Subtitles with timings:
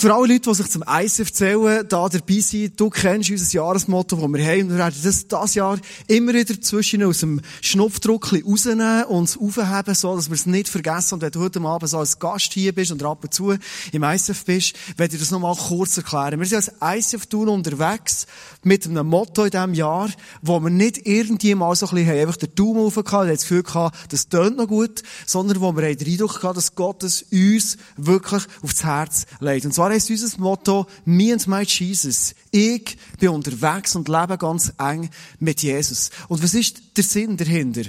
[0.00, 4.16] Für alle Leute, die sich zum ICF zählen, da dabei sind, du kennst unser Jahresmotto,
[4.16, 4.70] das wir haben.
[4.70, 9.94] Wir werden das dieses Jahr immer wieder zwischen aus dem Schnupfdruck rausnehmen und es aufheben,
[9.94, 11.16] so dass wir es nicht vergessen.
[11.16, 13.54] Und wenn du heute Abend so als Gast hier bist und ab und zu
[13.92, 16.40] im ICF bist, werde ich das nochmal kurz erklären.
[16.40, 18.26] Wir sind als ICF Tour unterwegs
[18.62, 20.08] mit einem Motto in diesem Jahr,
[20.40, 23.98] wo wir nicht irgendwie mal so ein bisschen einfach den Daumen aufgehauen, das Gefühl gehabt,
[24.14, 28.44] das tönt noch gut, sondern wo wir den Eindruck hatten, dass Gott es uns wirklich
[28.62, 29.66] aufs Herz legt.
[29.66, 32.34] Und zwar zwar ist unser Motto, me and my Jesus.
[32.50, 36.10] Ich bin unterwegs und lebe ganz eng mit Jesus.
[36.28, 37.82] Und was ist der Sinn dahinter?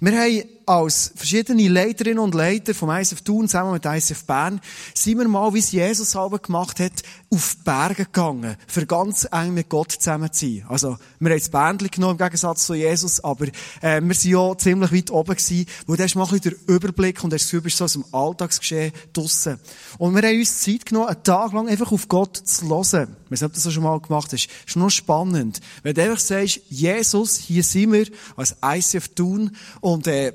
[0.00, 4.60] Wir haben als verschiedene Leiterinnen und Leiter vom ISF Thun zusammen mit ISF Bern,
[4.94, 6.92] sind wir mal, wie es Jesus selber gemacht hat,
[7.28, 10.64] auf Berge gegangen, für ganz eng mit Gott zusammen zu sein.
[10.68, 13.46] Also, wir haben das Bändchen genommen, im Gegensatz zu Jesus, aber,
[13.80, 16.74] äh, wir sind ja ziemlich weit oben gewesen, wo da ist mal ein bisschen der
[16.74, 19.58] Überblick und das ist so aus dem Alltagsgeschehen draussen.
[19.98, 23.16] Und wir haben uns Zeit genommen, einen Tag lang einfach auf Gott zu hören.
[23.24, 24.48] Ich weiß nicht, ob du das schon mal gemacht hast.
[24.66, 25.60] ist noch spannend.
[25.82, 30.32] Wenn du einfach sagst, Jesus, hier sind wir, als ICF Thun, und, äh,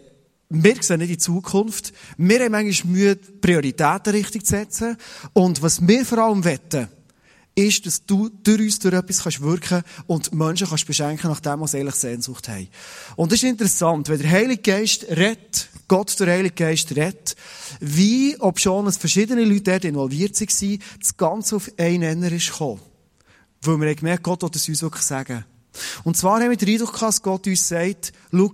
[0.50, 1.94] wir sehen nicht die Zukunft.
[2.18, 4.98] Wir haben manchmal Mühe, Prioritäten richtig zu setzen.
[5.34, 6.88] Und was wir vor allem wetten,
[7.56, 11.62] ist, dass du durch uns durch etwas kannst wirken und Menschen kannst beschenken, nach dem,
[11.62, 12.68] was eigentlich Sehnsucht haben.
[13.16, 17.36] Und das ist interessant, wenn der Heilige Geist redet, Gott, der Heilige Geist redet,
[17.80, 22.82] wie, ob schon verschiedene Leute dort involviert waren, das Ganze auf einen Nenner ist gekommen.
[23.62, 25.46] Weil wir haben gemerkt, Gott wird es uns wirklich sagen.
[26.04, 28.52] Und zwar haben wir den Eindruck gehabt, dass Gott uns sagt, schau,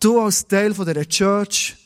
[0.00, 1.76] Du als Teil von dieser Church,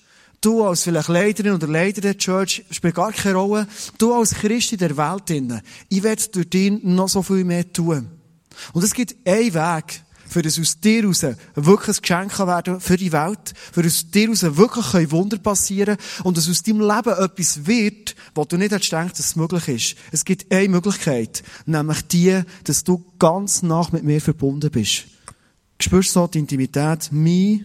[0.41, 3.67] du als vielleicht Leiterin oder Leiter der Church, spielt gar keine Rolle.
[3.99, 8.09] Du als Christ in der Welt, ich werde durch dich noch so viel mehr tun.
[8.73, 10.04] Und es gibt einen Weg,
[10.35, 14.11] für das aus dir heraus wirklich ein Geschenk werden für die Welt, für das aus
[14.11, 18.73] dir heraus wirklich Wunder passieren und dass aus deinem Leben etwas wird, wo du nicht
[18.73, 19.97] hättest gedacht, dass es möglich ist.
[20.11, 25.05] Es gibt eine Möglichkeit, nämlich die, dass du ganz nach mit mir verbunden bist.
[25.81, 27.65] Spürst so die Intimität, mich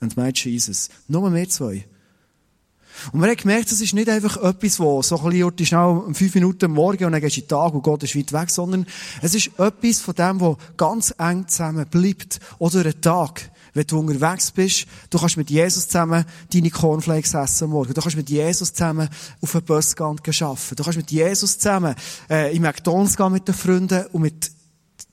[0.00, 0.88] und my Jesus.
[1.08, 1.86] Nur mehr zwei.
[3.12, 6.14] Und man hat gemerkt, das ist nicht einfach etwas, wo so ein bisschen schnell um
[6.14, 8.50] fünf Minuten morgen und dann gehst du in den Tag und Gott ist weit weg,
[8.50, 8.86] sondern
[9.22, 12.40] es ist etwas von dem, wo ganz eng zusammen bleibt.
[12.58, 17.70] Oder einen Tag, wenn du unterwegs bist, du kannst mit Jesus zusammen deine Cornflakes essen
[17.70, 17.92] morgen.
[17.92, 19.08] Du kannst mit Jesus zusammen
[19.42, 20.76] auf einen Bus gehen und arbeiten.
[20.76, 21.94] Du kannst mit Jesus zusammen
[22.30, 24.50] äh, in McDonalds gehen mit den Freunden und mit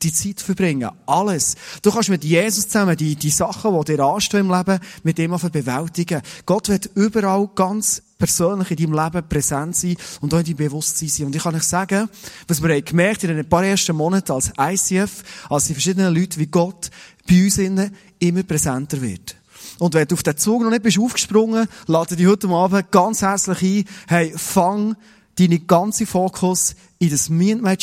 [0.03, 0.89] die Zeit verbringen.
[1.05, 1.55] Alles.
[1.81, 5.33] Du kannst mit Jesus zusammen die, die Sachen, die dir anstehen im Leben, mit dem
[5.33, 6.21] einfach bewältigen.
[6.45, 11.09] Gott wird überall ganz persönlich in deinem Leben präsent sein und auch in deinem Bewusstsein
[11.09, 11.25] sein.
[11.27, 12.09] Und ich kann euch sagen,
[12.47, 16.39] was wir haben gemerkt in den paar ersten Monaten als ICF, als die verschiedenen Leute
[16.39, 16.89] wie Gott
[17.27, 19.35] bei uns innen immer präsenter wird.
[19.79, 23.21] Und wenn du auf den Zug noch nicht bist aufgesprungen, lade dich heute Abend ganz
[23.21, 24.95] herzlich ein, hey, fang
[25.37, 27.29] deinen ganzen Fokus in das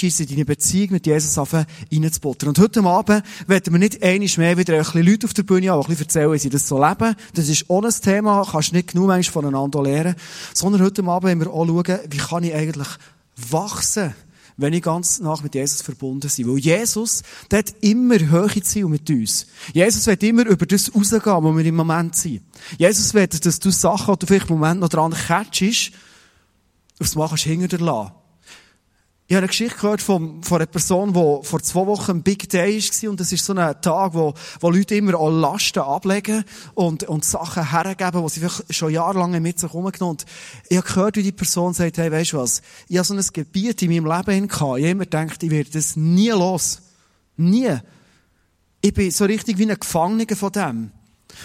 [0.01, 2.49] Jesus, in deine Beziehung mit Jesus reinzubuttern.
[2.49, 5.71] Und heute Abend werden wir nicht einiges mehr wieder ein bisschen Leute auf der Bühne
[5.71, 7.15] haben, die ein bisschen erzählen, wie sie das so leben.
[7.35, 10.15] Das ist ohne ein Thema, kannst nicht genug Menschen voneinander lernen.
[10.55, 12.89] Sondern heute Abend werden wir auch schauen, wie kann ich eigentlich
[13.51, 14.15] wachsen,
[14.57, 16.49] wenn ich ganz nach mit Jesus verbunden bin.
[16.49, 19.47] Weil Jesus, der hat immer höhere Ziele mit uns.
[19.73, 22.43] Jesus wird immer über das rausgehen, wo wir im Moment sind.
[22.79, 25.93] Jesus wird, dass du Sachen, die du vielleicht im Moment noch dran catchst,
[26.99, 28.13] aufs du hinter dir lassen.
[29.31, 32.49] Ich habe eine Geschichte gehört von, von einer Person, die vor zwei Wochen ein Big
[32.49, 33.11] Day war.
[33.11, 36.43] Und das ist so ein Tag, wo, wo Leute immer auch Lasten ablegen
[36.75, 40.25] und, und Sachen hergeben, die sie schon jahrelang mit sich herumgenommen Und
[40.69, 42.61] ich habe gehört, wie die Person sagt, hey, weisst du was?
[42.89, 44.79] Ich habe so ein Gebiet in meinem Leben gehabt.
[44.79, 46.83] Ich habe immer gedacht, ich werde das nie los.
[47.37, 47.77] Nie.
[48.81, 50.91] Ich bin so richtig wie ein Gefangener von dem.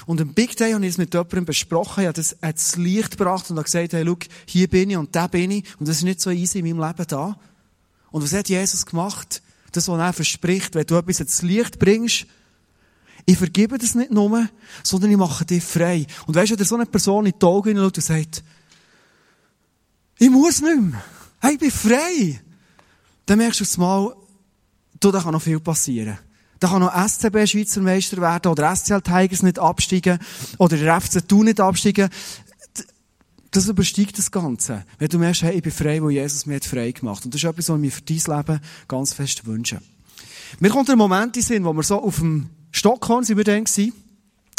[0.08, 3.12] Und im Big Day habe ich es mit jemandem besprochen, ich habe das, das Licht
[3.12, 4.18] gebracht und habe gesagt, hey, schau,
[4.48, 6.84] hier bin ich und da bin ich und das ist nicht so easy in meinem
[6.84, 7.38] Leben da.
[8.16, 9.42] Und was hat Jesus gemacht?
[9.74, 12.26] Das, was er verspricht, wenn du etwas ins Licht bringst,
[13.26, 14.48] ich vergebe das nicht nur,
[14.84, 16.08] sondern ich mache dich frei.
[16.26, 18.42] Und weißt du, wenn so eine Person in die Augen schaut und sagt,
[20.18, 21.04] ich muss nicht mehr,
[21.42, 22.40] hey, ich bin frei,
[23.26, 24.16] dann merkst du mal,
[24.98, 26.18] du, da kann noch viel passieren.
[26.62, 30.20] Da kann noch SCB Schweizer Meister werden oder SCL Tigers nicht absteigen
[30.58, 32.10] oder der FC Thun nicht absteigen.
[33.56, 34.84] Das übersteigt das Ganze.
[35.00, 37.26] Wenn du merkst, hey, ich bin frei, wo Jesus mir frei gemacht hat.
[37.26, 38.60] Und das ist etwas, was ich mir für dein Leben
[38.90, 39.80] ganz fest wünsche.
[40.60, 43.64] Mir kommt ein Moment in Sinn, wo wir so auf dem Stockholm sind wir dann
[43.64, 43.94] gewesen.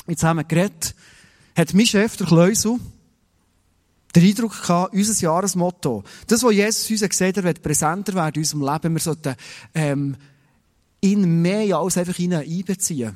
[0.07, 0.95] Jetzt haben wir geredet.
[1.55, 2.79] Hat mein Chef, der Kleusel,
[4.15, 8.41] den Eindruck gehabt, unser Jahresmotto, das, was Jesus uns gesagt hat, wird präsenter werden in
[8.41, 8.95] unserem Leben.
[8.95, 9.35] Wir sollten,
[9.75, 10.17] ähm,
[11.03, 13.15] ihn mehr als einfach ihn einbeziehen.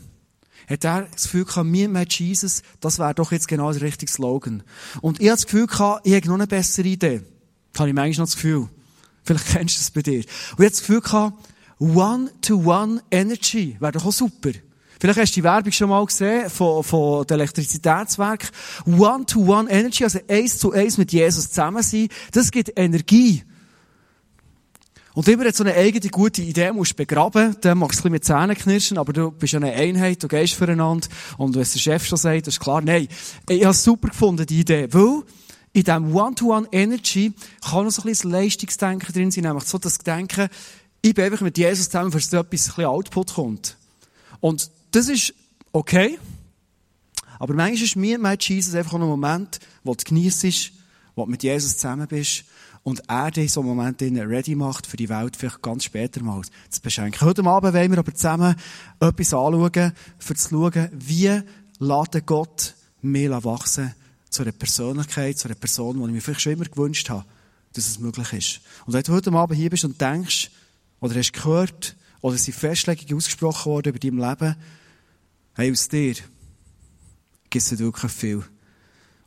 [0.71, 4.11] Hat er das Gefühl gehabt, mir mit Jesus, das wäre doch jetzt genau der richtige
[4.11, 4.63] Slogan.
[5.01, 7.23] Und ich habe das Gefühl gehabt, ich habe noch eine bessere Idee.
[7.73, 8.69] Das habe ich manchmal noch das Gefühl.
[9.25, 10.19] Vielleicht kennst du es bei dir.
[10.19, 11.49] Und ich hatte das Gefühl gehabt,
[11.81, 14.51] One-to-One Energy wäre doch auch super.
[15.01, 18.51] Vielleicht hast du die Werbung schon mal gesehen von, von den Elektrizitätswerken.
[18.87, 23.43] One-to-One Energy, also eins zu eins mit Jesus zusammen sein, das gibt Energie.
[25.15, 28.13] Und immer hat so eine eigene gute Idee, musst begraben, dann machst du ein bisschen
[28.13, 31.09] mit Zähnen knirschen, aber du bist ja eine Einheit, du gehst füreinander.
[31.37, 33.09] Und wenn es der Chef schon sagt, das ist klar, nein.
[33.49, 34.89] Ich habe es super gefunden, die Idee.
[34.93, 35.25] Weil,
[35.73, 39.99] in diesem One-to-One Energy kann noch so ein bisschen Leistungsdenken drin sein, nämlich so das
[39.99, 40.49] Denken,
[41.03, 43.77] ich bin einfach mit Jesus zusammen, dass etwas ein bisschen Output kommt.
[44.41, 45.35] Und das ist
[45.73, 46.19] okay.
[47.39, 50.73] Aber manchmal ist mir mit Jesus einfach ein Moment, wo du genießt,
[51.15, 52.45] wo du mit Jesus zusammen bist
[52.83, 56.43] und er dich so einem Moment ready macht für die Welt, vielleicht ganz später mal
[56.69, 57.21] zu beschenken.
[57.21, 58.55] Heute Abend wollen wir aber zusammen
[58.99, 61.43] etwas anschauen, für zu schauen, wie
[61.79, 63.95] lädt Gott mehr wachsen
[64.31, 67.25] zu einer Persönlichkeit, zu einer Person, die ich mir vielleicht schon immer gewünscht habe,
[67.73, 68.61] dass es möglich ist.
[68.87, 70.51] Und wenn du heute Abend hier bist und denkst,
[71.01, 74.57] oder hast gehört, oder sind Festlegungen ausgesprochen worden über dein Leben,
[75.55, 76.15] hey, aus dir
[77.49, 78.45] gibt es wirklich viel.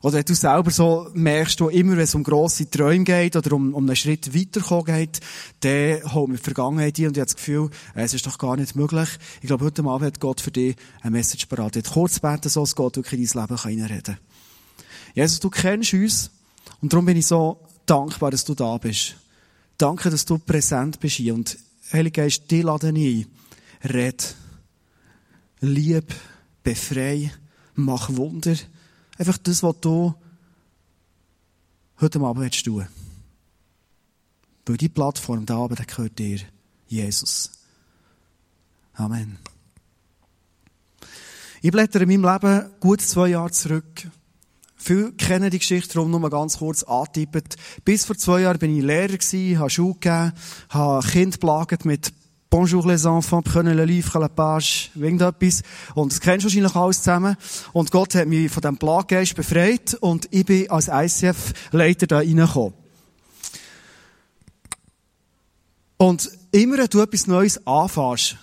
[0.04, 3.72] Oder du selber so merkst, du immer, wenn es um grosse Träume geht oder um,
[3.72, 5.20] um einen Schritt weiterkommen geht,
[5.60, 8.54] dann holt mir die Vergangenheit ein und ich habe das Gefühl, es ist doch gar
[8.58, 9.08] nicht möglich.
[9.40, 11.76] Ich glaube, heute Abend hat Gott für dich eine Message parat.
[11.76, 14.18] Ich kurz beten, so dass Gott wirklich in dein Leben reinreden kann.
[15.14, 16.30] Jesus, du kennst uns
[16.82, 19.16] und darum bin ich so dankbar, dass du da bist.
[19.78, 21.56] Danke, dass du präsent bist hier und
[21.90, 23.26] Heilige Geist, die laden ein.
[23.82, 24.34] Red.
[25.60, 26.14] Lieb.
[26.62, 27.32] Befrei.
[27.74, 28.56] Mach Wunder.
[29.18, 30.14] Einfach das, was du
[32.00, 32.66] heute Abend willst.
[34.66, 36.40] Weil die Plattform da oben, gehört dir.
[36.86, 37.50] Jesus.
[38.94, 39.38] Amen.
[41.60, 44.06] Ich blättere in meinem Leben gut zwei Jahre zurück.
[44.76, 47.56] Viele kennen die Geschichte, darum nur ganz kurz antippt.
[47.84, 49.16] Bis vor zwei Jahren bin ich Lehrer
[49.58, 50.32] habe Schule gegeben,
[50.68, 52.12] habe Kinder belagert mit
[52.56, 55.64] Bonjour les enfants, prenez le livre, la page, irgendetwas.
[55.96, 57.36] Und das kennst du wahrscheinlich alles zusammen.
[57.72, 62.74] Und Gott hat mich von diesem Plaggeist befreit und ich bin als ICF-Leiter da reingekommen.
[65.96, 68.36] Und immer, wenn du etwas Neues anfängst,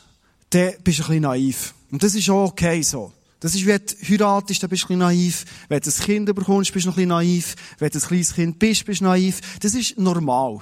[0.50, 1.74] dann bist du ein bisschen naiv.
[1.90, 3.13] Und das ist auch okay so.
[3.40, 5.46] Das ist, wenn du heiratest, dann bist du ein bisschen naiv.
[5.69, 7.56] Wenn du ein Kind bekommst, bist du ein bisschen naiv.
[7.80, 9.40] Wenn du ein kleines Kind bist, bist du naiv.
[9.62, 10.60] Das ist normal.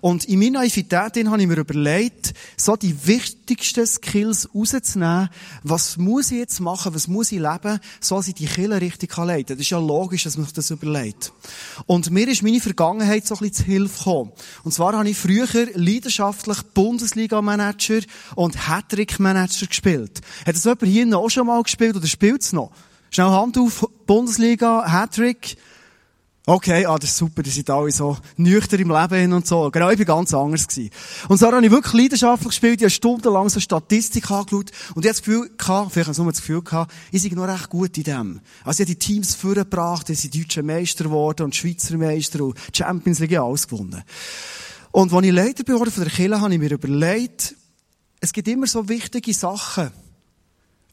[0.00, 5.28] Und in meiner Naivität habe ich mir überlegt, so die wichtigsten Skills rauszunehmen.
[5.62, 6.94] Was muss ich jetzt machen?
[6.94, 7.80] Was muss ich leben?
[8.00, 9.56] So dass ich die Kille richtig leiten kann.
[9.56, 11.32] Das ist ja logisch, dass man sich das überlegt.
[11.86, 14.32] Und mir ist meine Vergangenheit so ein bisschen zu Hilfe gekommen.
[14.64, 18.00] Und zwar habe ich früher leidenschaftlich Bundesliga-Manager
[18.34, 20.20] und Hattrick-Manager gespielt.
[20.46, 22.72] Hat das jemand hier auch schon mal gespielt oder spielt es noch?
[23.10, 25.56] Schnell Hand auf, Bundesliga, Hattrick.
[26.48, 29.70] Okay, ah, das ist super, die sind alle so nüchtern im Leben und so.
[29.70, 30.88] Genau, ich bin ganz anders gewesen.
[31.28, 35.08] Und so habe ich wirklich leidenschaftlich gespielt, ich habe stundenlang so Statistik angeschaut und ich
[35.08, 37.68] habe das Gefühl gehabt, vielleicht habe ich nur das Gefühl gehabt, ich sei noch recht
[37.68, 38.40] gut in dem.
[38.64, 42.56] Also ich habe die Teams vorgebracht, ich sind deutsche Meister geworden und Schweizer Meister und
[42.72, 44.02] Champions League alles gewonnen.
[44.90, 47.56] Und als ich Leiter geworden von der Kirche, habe ich mir überlegt,
[48.20, 49.90] es gibt immer so wichtige Sachen,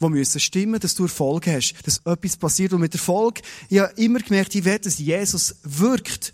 [0.02, 2.74] die müssen stimmen, dass du Erfolg hast, dass etwas passiert.
[2.74, 6.34] Und mit Erfolg, ich habe immer gemerkt, ich will, dass Jesus wirkt.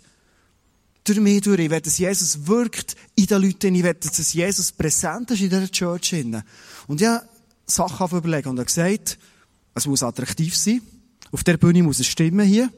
[1.04, 1.60] Durch mich durch.
[1.60, 3.74] Ich will, dass Jesus wirkt in den Leuten.
[3.74, 6.14] Ich will, dass Jesus präsent ist in dieser Church.
[6.86, 7.28] Und ich habe
[7.66, 9.18] Sachen überlegen und habe gesagt,
[9.74, 10.82] es muss attraktiv sein.
[11.30, 12.70] Auf der Bühne muss es stimmen hier.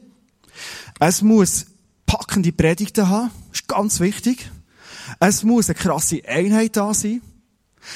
[0.99, 1.65] Es muss
[2.05, 3.31] packende Predigten haben.
[3.49, 4.49] Das ist ganz wichtig.
[5.19, 7.21] Es muss eine krasse Einheit da sein.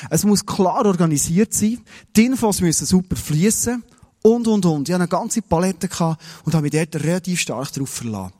[0.09, 1.79] Es muss klar organisiert sein.
[2.15, 3.83] Die Infos müssen super fließen.
[4.21, 4.89] Und, und, und.
[4.89, 8.33] Ich hatte eine ganze Palette gehabt und habe mich dort relativ stark darauf verlassen.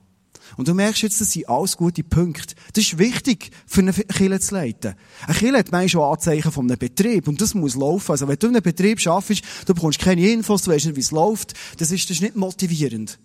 [0.58, 2.56] Und du merkst jetzt, das sind alles gute Punkte.
[2.74, 4.96] Das ist wichtig, für eine Kille zu leiten.
[5.28, 7.28] Eine Kille hat manchmal schon Anzeichen von einem Betrieb.
[7.28, 8.12] Und das muss laufen.
[8.12, 11.02] Also, wenn du in einem Betrieb arbeitest, du bekommst keine Infos, du weißt nicht, wie
[11.02, 11.54] es läuft.
[11.78, 13.20] Das ist, das ist nicht motivierend.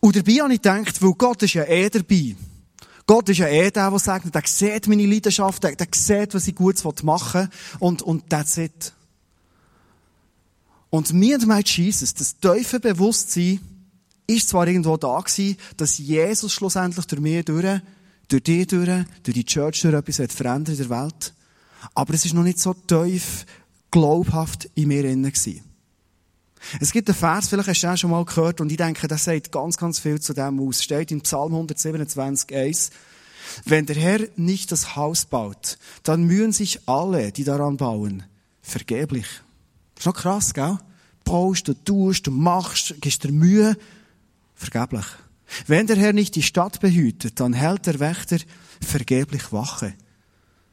[0.00, 2.34] Und dabei habe ich gedacht, weil Gott ist ja eh dabei.
[3.06, 6.46] Gott ist ja eh der, der sagt, der sieht meine Leidenschaft, der, der sieht, was
[6.46, 7.48] ich Gutes machen will
[7.80, 8.92] und, und that's it.
[10.90, 13.60] Und mir und mein Jesus, das tiefe Bewusstsein,
[14.26, 17.80] ist zwar irgendwo da gewesen, dass Jesus schlussendlich durch mich durch,
[18.28, 21.34] durch dich durch, durch die Church durch etwas verändert in der Welt.
[21.94, 23.46] Aber es ist noch nicht so tief
[23.90, 25.71] glaubhaft in mir innen gewesen.
[26.80, 29.24] Es gibt einen Vers, vielleicht hast du den schon mal gehört, und ich denke, das
[29.24, 30.82] sagt ganz, ganz viel zu dem aus.
[30.82, 32.90] Steht in Psalm 127, 1.
[33.64, 38.24] Wenn der Herr nicht das Haus baut, dann mühen sich alle, die daran bauen,
[38.62, 39.26] vergeblich.
[39.94, 40.78] Das ist noch krass, gell?
[41.24, 43.76] Baust, du tust, du machst, gibst dir Mühe,
[44.54, 45.06] vergeblich.
[45.66, 48.38] Wenn der Herr nicht die Stadt behütet, dann hält der Wächter
[48.80, 49.94] vergeblich wachen.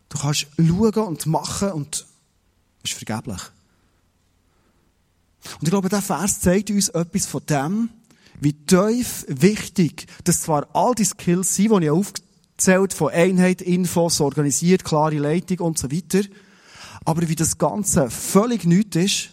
[0.10, 2.08] Du kannst schauen und machen und
[2.84, 3.42] ist vergeblich.
[5.60, 7.90] Und ich glaube, der Vers zeigt uns etwas von dem,
[8.42, 14.22] wie tief wichtig, dass zwar all die Skills sind, die ich aufgezählt von Einheit, Infos,
[14.22, 16.22] organisiert, klare Leitung und so weiter,
[17.06, 19.30] aber wie das Ganze völlig nichts ist,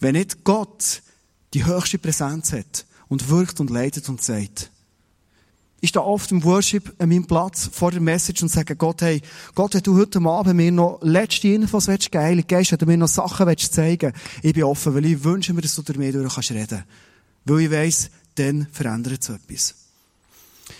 [0.00, 1.02] wenn nicht Gott
[1.54, 4.70] die höchste Präsenz hat und wirkt und leitet und sagt,
[5.80, 9.20] ich stehe oft im Worship an meinem Platz vor der Message und sage Gott, hey,
[9.54, 12.96] Gott, wenn du heute Abend mir noch letzte Infos willst, geil, gehst, wenn du mir
[12.96, 16.34] noch Sachen willst zeigen, ich bin offen, weil ich wünsche mir, dass du mich durch
[16.34, 16.84] kannst reden.
[17.44, 19.74] Weil ich weiss, dann verändert es etwas.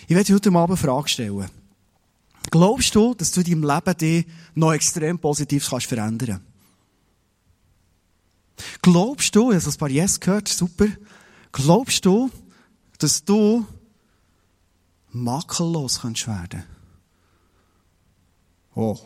[0.09, 1.50] Ich werde heute Abend eine Frage stellen.
[2.50, 6.41] Glaubst du, dass du in deinem Leben dich noch extrem positiv kannst verändern
[8.81, 10.87] Glaubst du, ich habe ein paar Yes gehört, super.
[11.53, 12.31] Glaubst du,
[12.99, 13.67] dass du
[15.23, 16.64] makellos kannst werden
[18.76, 18.99] Oh.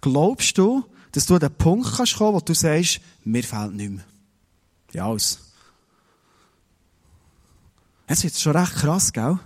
[0.00, 3.94] Glaubst du, dass du an den Punkt kannst kommen, wo du sagst, mir fehlt nichts
[3.94, 4.04] mehr?
[4.92, 5.38] Ja, alles.
[8.06, 9.38] Es ist schon recht krass, gell?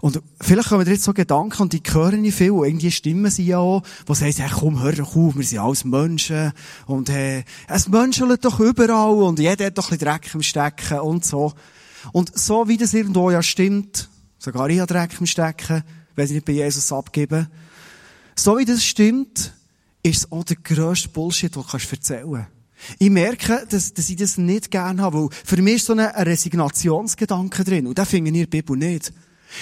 [0.00, 3.30] Und vielleicht kommen dir jetzt so Gedanken, und die hören nicht viel, und irgendwie Stimmen
[3.30, 6.52] sie ja auch, die sagen, hey, komm, hör doch auf, wir sind alles Menschen,
[6.86, 11.00] und, äh, es menschelt doch überall, und jeder hat doch ein bisschen Dreck im Stecken,
[11.00, 11.54] und so.
[12.12, 15.82] Und so wie das irgendwo ja stimmt, sogar ich habe Dreck im Stecken,
[16.14, 17.48] wenn ich nicht bei Jesus abgeben,
[18.34, 19.52] so wie das stimmt,
[20.02, 22.48] ist es auch der grösste Bullshit, den du erzählen kannst.
[22.98, 26.00] Ich merke, dass, dass ich das nicht gerne habe, weil für mich ist so ein
[26.00, 29.12] Resignationsgedanke drin, und den finde ich in der Bibel nicht.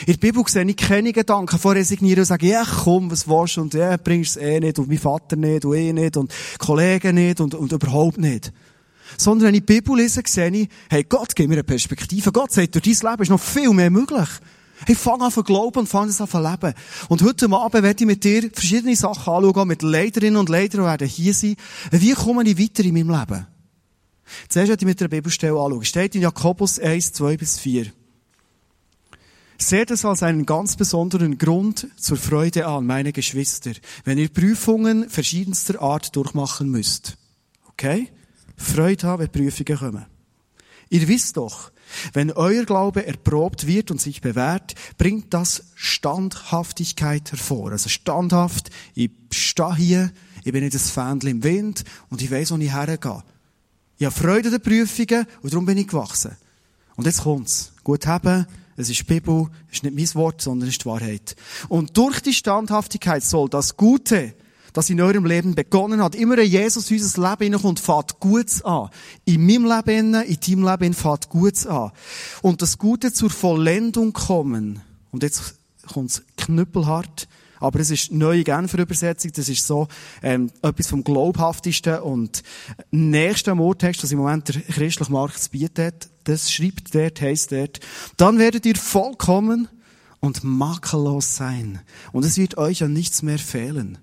[0.00, 3.56] In der Bibel sehe ich keine Gedanken von resignieren und sagen, ja, komm, was willst
[3.56, 6.32] du, und ja, bringst es eh nicht, und mein Vater nicht, und eh nicht, und
[6.58, 8.52] Kollegen nicht, und, und überhaupt nicht.
[9.16, 12.32] Sondern wenn ich die Bibel lese, sehe ich, hey, Gott gibt mir eine Perspektive.
[12.32, 14.28] Gott sagt, durch dein Leben ist noch viel mehr möglich.
[14.84, 16.74] Hey, fang an zu glauben und fang an zu leben.
[17.08, 20.86] Und heute Abend werde ich mit dir verschiedene Sachen anschauen, mit Leiderinnen und Leidern, die
[20.86, 21.56] werden hier sein.
[21.90, 23.46] Wie komme ich weiter in meinem Leben?
[24.48, 25.84] Zuerst werde ich mit der Bibelstelle anschauen.
[25.84, 27.86] Steht in Jakobus 1, 2 bis 4.
[29.58, 33.72] Seht es als einen ganz besonderen Grund zur Freude an, meine Geschwister,
[34.04, 37.16] wenn ihr Prüfungen verschiedenster Art durchmachen müsst.
[37.68, 38.10] Okay?
[38.56, 40.06] Freude haben, wenn Prüfungen kommen.
[40.88, 41.72] Ihr wisst doch,
[42.12, 47.72] wenn euer Glaube erprobt wird und sich bewährt, bringt das Standhaftigkeit hervor.
[47.72, 50.12] Also standhaft, ich stehe hier,
[50.44, 53.22] ich bin nicht ein Fähnchen im Wind und ich weiß, wo ich hergehe.
[53.98, 56.36] Ich habe Freude an den Prüfungen und darum bin ich gewachsen.
[56.96, 57.72] Und jetzt kommt's.
[57.82, 58.46] Gut haben,
[58.76, 61.36] es ist die Bibel, es ist nicht mein Wort, sondern es ist die Wahrheit.
[61.68, 64.34] Und durch die Standhaftigkeit soll das Gute,
[64.76, 66.14] das in eurem Leben begonnen hat.
[66.14, 68.90] Immer wenn Jesus unser Leben hineinkommt, fährt Gutes an.
[69.24, 71.92] In meinem Leben, in deinem Leben fährt Gutes an.
[72.42, 74.82] Und das Gute zur Vollendung kommen.
[75.12, 75.54] Und jetzt
[75.90, 77.26] kommt's knüppelhart.
[77.58, 79.32] Aber es ist neue Genfer Übersetzung.
[79.34, 79.88] Das ist so,
[80.22, 82.42] ähm, etwas vom Glaubhaftesten und
[82.90, 86.10] nächsten Mordtext, das im Moment der christliche Markt bietet.
[86.24, 87.80] Das schreibt dort, heisst dort.
[88.18, 89.68] Dann werdet ihr vollkommen
[90.20, 91.80] und makellos sein.
[92.12, 93.96] Und es wird euch an nichts mehr fehlen.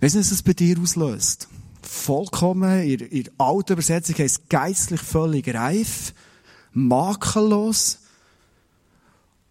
[0.00, 1.48] Weißt du, was es bei dir auslöst?
[1.82, 6.14] Vollkommen, in, in alter Übersetzung heisst geistlich völlig reif,
[6.72, 7.98] makellos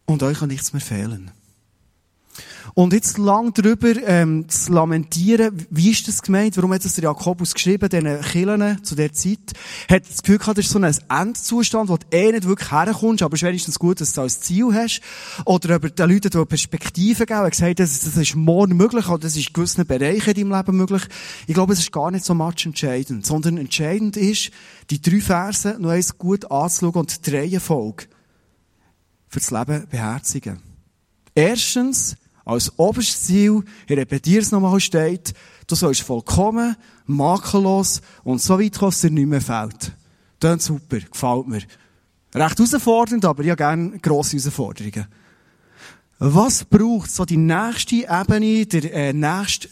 [0.06, 1.32] und euch kann nichts mehr fehlen.
[2.80, 7.04] Und jetzt lang darüber ähm, zu lamentieren, wie ist das gemeint, warum hat es der
[7.04, 9.52] Jakobus geschrieben, diesen Killen zu der Zeit,
[9.90, 13.22] hat das Gefühl gehabt, das ist so ein Endzustand, wo du eh nicht wirklich herkommst,
[13.22, 15.02] aber es ist wenigstens gut, dass du als Ziel hast.
[15.44, 19.20] Oder über den Leuten, die Perspektiven geben, haben gesagt, das, das ist morgen möglich, oder
[19.20, 21.04] das ist in gewissen Bereichen in deinem Leben möglich.
[21.48, 24.52] Ich glaube, es ist gar nicht so much entscheidend, sondern entscheidend ist,
[24.90, 28.06] die drei Verse noch eins gut anzuschauen und die Reihenfolge
[29.28, 30.62] für das Leben beherzigen.
[31.36, 32.16] Erstens,
[32.46, 35.34] als oberstes Ziel, ich repetiere es nochmal, steht,
[35.68, 39.92] du sollst vollkommen, makellos und so weit kommen, dass dir nichts mehr fehlt.
[40.40, 41.62] Tönt super, gefällt mir.
[42.34, 45.08] Recht herausfordernd, aber ja gerne grosse Herausforderungen.
[46.20, 49.70] Was braucht so die nächste Ebene, der äh, nächste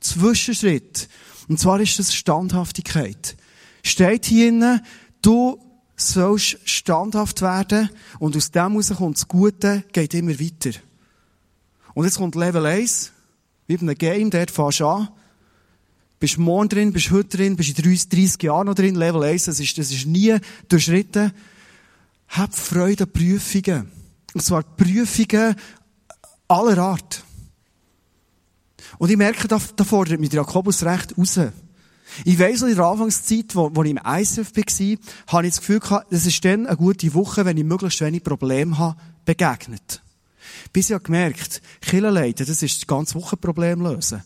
[0.00, 1.08] Zwischenschritt?
[1.48, 3.36] Und zwar ist das Standhaftigkeit.
[3.82, 4.80] Steht hier innen,
[5.22, 5.58] du
[5.96, 10.78] sollst standhaft werden und aus dem heraus kommt das Gute, geht immer weiter.
[11.98, 13.10] Und jetzt kommt Level 1,
[13.66, 15.08] wie bei einem Game, dort fährst du an.
[16.20, 18.94] Bist morgen drin, bist heute drin, bist in 30, 30 Jahren noch drin.
[18.94, 20.36] Level 1, das ist, das ist nie
[20.68, 21.32] durchschritten.
[22.28, 23.90] Hab Freude an Prüfungen.
[24.32, 25.56] Und zwar Prüfungen
[26.46, 27.24] aller Art.
[28.98, 31.40] Und ich merke, da, da fordert mich Jakobus recht raus.
[32.24, 35.58] Ich weiss noch, in der Anfangszeit, wo, wo ich im ISF war, habe ich das
[35.58, 40.00] Gefühl gehabt, das ist dann eine gute Woche, wenn ich möglichst wenig Probleme habe, begegnet.
[40.72, 44.22] Bis ich habe gemerkt, Killenleiten, das ist das ganze Wochenproblem lösen.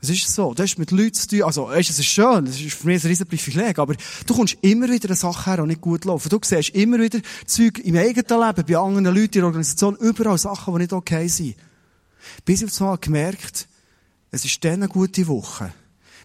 [0.00, 0.54] Es ist so.
[0.54, 1.42] Das ist mit Leuten zu tun.
[1.42, 2.44] Also, es ist schön.
[2.44, 3.78] Das ist für mich ein riesen Privileg.
[3.78, 3.94] Aber
[4.26, 6.28] du kommst immer wieder eine Sache her, die nicht gut laufen.
[6.28, 10.38] Du siehst immer wieder Zeug im eigenen Leben, bei anderen Leuten in der Organisation, überall
[10.38, 11.56] Sachen, die nicht okay sind.
[12.44, 13.68] Bis ich mal gemerkt,
[14.30, 15.72] es ist dann eine gute Woche,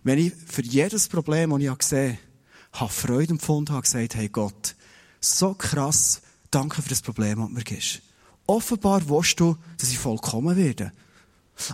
[0.04, 2.18] wenn ich für jedes Problem, das ich gesehen
[2.74, 4.76] habe, Freude empfunden habe, gesagt, hey Gott,
[5.20, 8.02] so krass, danke für das Problem, das du mir gibst.
[8.48, 10.92] Offenbar willst du, dass ich vollkommen werde.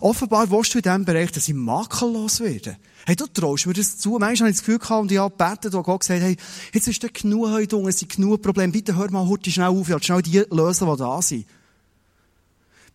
[0.02, 2.78] Offenbar willst du in diesem Bereich, dass ich makellos werde.
[3.06, 4.12] Hey, du traust mir das zu.
[4.12, 6.36] Manchmal habe ich das Gefühl gehabt und ich habe gebeten, wo Gott gesagt hey,
[6.74, 9.88] jetzt ist da genug heute, es sind genug Probleme, bitte hör mal heute schnell auf,
[9.88, 11.46] ich will schnell die lösen, die da sind.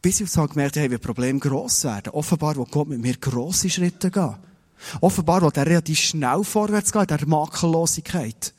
[0.02, 2.12] Bis ich so gemerkt habe, hey, wie Probleme gross werden.
[2.12, 4.36] Offenbar will Gott mit mir grosse Schritte gehen.
[5.00, 8.52] Offenbar will er relativ schnell vorwärts gehen, in der Makellosigkeit.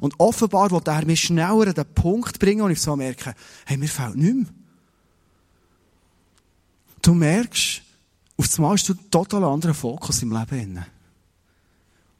[0.00, 3.76] Und offenbar will er mich schneller an den Punkt bringen, wo ich so merke, hey,
[3.76, 4.46] mir fehlt nichts mehr.
[7.02, 7.82] Du merkst,
[8.36, 10.84] auf einmal hast du einen total anderen Fokus im Leben.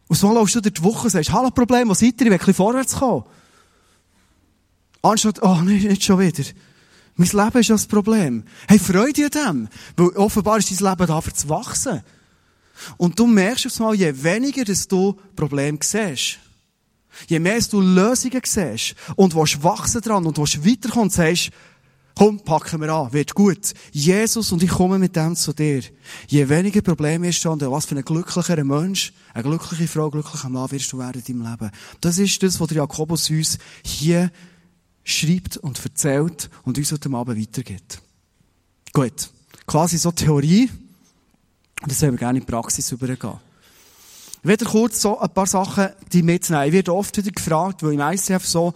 [0.08, 2.32] Und so läufst du durch die Woche und sagst, hallo Problem, wo seid ihr?
[2.32, 3.24] Ich will ein vorwärts kommen.
[5.02, 6.44] Anstatt, oh, nicht, nicht schon wieder.
[7.16, 8.44] Mein Leben ist das Problem.
[8.68, 9.68] Hey, freu dich an dem.
[9.96, 12.02] Weil offenbar ist dein Leben da für zu wachsen.
[12.96, 16.38] Und du merkst auf einmal, je weniger dass du Probleme siehst,
[17.28, 21.50] je mehr du Lösungen siehst und willst wachsen dran und willst weiterkommen und sagst,
[22.18, 23.74] Komm, packen wir an, wird gut.
[23.92, 25.82] Jesus und ich komme mit dem zu dir.
[26.28, 30.70] Je weniger Probleme du und was für ein glücklicher Mensch, eine glückliche Frau, glücklicher Mann
[30.70, 31.70] wirst du werden in deinem Leben.
[32.00, 34.32] Das ist das, was der Jakobus uns hier
[35.04, 38.00] schreibt und erzählt und uns heute Abend weitergibt.
[38.94, 39.28] Gut.
[39.66, 40.70] Quasi so Theorie.
[41.86, 43.38] Das sollen wir gerne in die Praxis übergehen.
[44.46, 46.68] Ich werde kurz so ein paar Sachen die mitnehmen.
[46.68, 48.74] Ich werde oft wieder gefragt, weil im ICF so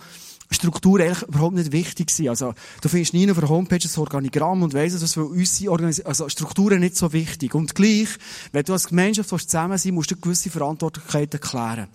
[0.51, 2.29] Struktur eigentlich überhaupt nicht wichtig sind.
[2.29, 6.01] Also, du findest nie auf der Homepage ein Organigramm und weisst, dass für uns Organis
[6.01, 7.55] also Strukturen nicht so wichtig.
[7.55, 8.09] Und gleich,
[8.51, 11.87] wenn du als Gemeinschaft zusammen sein musst du gewisse Verantwortlichkeiten klären.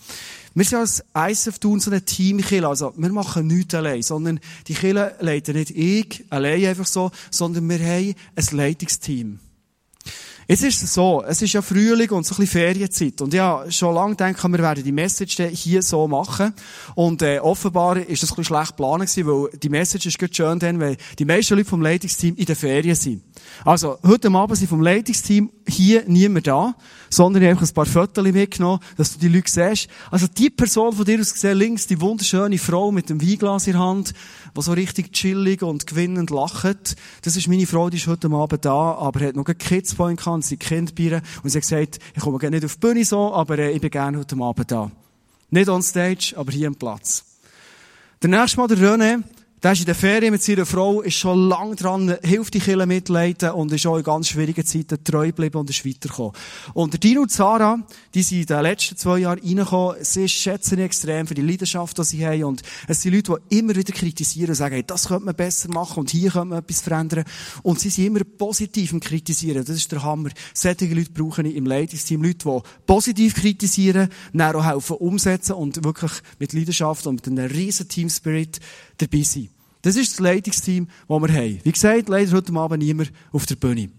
[0.53, 4.73] Wir sind als ISF tun so ein Team also wir machen nichts allein, sondern die
[4.73, 9.39] Kille leiten nicht ich allein einfach so, sondern wir haben ein Leitungsteam.
[10.47, 13.19] Jetzt ist es so, es ist ja Frühling und so ein bisschen Ferienzeit.
[13.21, 16.53] Und ja, schon lange denke wir werden die Message hier so machen.
[16.93, 20.35] Und äh, offenbar ist das ein bisschen schlecht geplant gewesen, weil die Message ist gut
[20.35, 23.23] schön dann, weil die meisten Leute vom Leitungsteam in der Ferien sind.
[23.63, 26.75] Also, heute Abend sind vom Leitungsteam hier niemand da,
[27.09, 29.87] sondern ich habe einfach ein paar Fotos mitgenommen, dass du die Leute siehst.
[30.11, 33.73] Also die Person von dir aus gesehen, links, die wunderschöne Frau mit dem Weinglas in
[33.73, 34.13] der Hand,
[34.55, 38.65] die so richtig chillig und gewinnend lacht, das ist meine Frau, die ist heute Abend
[38.65, 42.21] da, aber hat noch einen Kidspoint gehabt, sie kennt Bier und sie hat gesagt, ich
[42.21, 44.91] komme gerne nicht auf die Bühne so, aber äh, ich bin gerne heute Abend da.
[45.49, 47.23] Nicht on stage, aber hier am Platz.
[48.21, 49.23] Der nächste Mal der René,
[49.65, 52.85] der ist in der Ferien mit seiner Frau, ist schon lange dran, hilft die Kinder
[52.85, 56.33] mitleiten und ist auch in ganz schwierigen Zeiten treu geblieben und ist weitergekommen.
[56.75, 57.79] Und der Dino und Sarah,
[58.13, 62.03] die sind in den letzten zwei Jahren reingekommen, sie schätzen extrem für die Leidenschaft, die
[62.03, 65.25] sie haben und es sind Leute, die immer wieder kritisieren und sagen, hey, das könnte
[65.25, 67.23] man besser machen und hier könnte man etwas verändern.
[67.63, 69.65] Und sie sind immer positiv im Kritisieren.
[69.65, 70.29] Das ist der Hammer.
[70.53, 72.21] Solche Leute brauchen ich im Leitungsteam.
[72.21, 77.51] Leute, die positiv kritisieren, dann auch helfen umsetzen und wirklich mit Leidenschaft und mit einem
[77.51, 78.59] riesen Team Spirit
[78.99, 79.54] dabei sind.
[79.85, 81.59] Das ist das Leitungsteam, das wir haben.
[81.61, 83.91] Wie gesagt, leider heute Abend niemand auf der Bühne.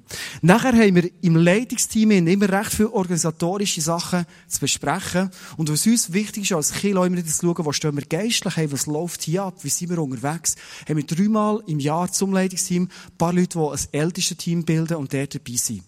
[0.42, 5.30] Nachher haben wir im Leitungsteam immer recht viele organisatorische Sachen zu besprechen.
[5.56, 8.72] Und was uns wichtig ist, als Kilo immer zu schauen, wo stehen wir geistlich, hey,
[8.72, 10.56] was läuft hier ab, wie sind wir unterwegs,
[10.88, 14.96] haben wir dreimal im Jahr zum Leitungsteam ein paar Leute, die ein ältestes Team bilden
[14.96, 15.84] und dort dabei sind.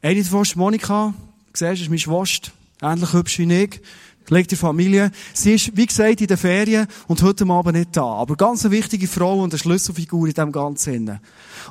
[0.00, 1.12] Eine davon ist Monika.
[1.52, 2.50] Du siehst, ist meine Schwester.
[2.80, 3.80] Ähnlich hübsch wie ich
[4.30, 5.10] legt die Familie.
[5.32, 8.04] Sie ist, wie gesagt, in den Ferien und heute Abend nicht da.
[8.04, 11.20] Aber ganz eine wichtige Frau und eine Schlüsselfigur in dem Ganzen.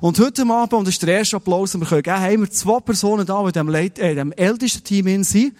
[0.01, 2.51] Und heute Abend, und das ist der erste Applaus, den wir können geben, haben wir
[2.51, 5.53] zwei Personen da, die in dem, äh, in dem ältesten Team sind.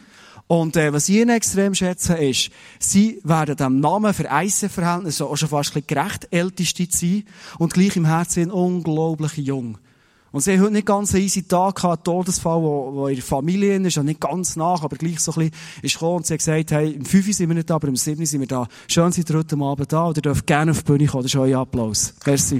[0.47, 5.35] Und äh, was ich ihnen extrem schätze, ist, sie werden dem Namen für ICE-Verhältnisse auch
[5.35, 7.23] schon fast ein gerecht älteste sein
[7.57, 9.79] und gleich im Herzen unglaublich jung.
[10.35, 13.77] Und sie haben heute nicht ganz einen easy Tag gehabt, Todesfall, wo, wo ihre Familie
[13.77, 16.71] ist, nicht ganz nach, aber gleich so ein bisschen ist gekommen und sie hat gesagt,
[16.71, 18.67] hey, im 5 sind wir nicht da, aber im 7 sind wir da.
[18.89, 21.33] Schön, seid ihr heute Abend da, und ihr dürft gerne auf die Bühne kommen, das
[21.33, 22.13] ist euer Applaus.
[22.25, 22.59] Merci.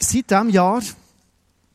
[0.00, 0.82] Seit diesem Jahr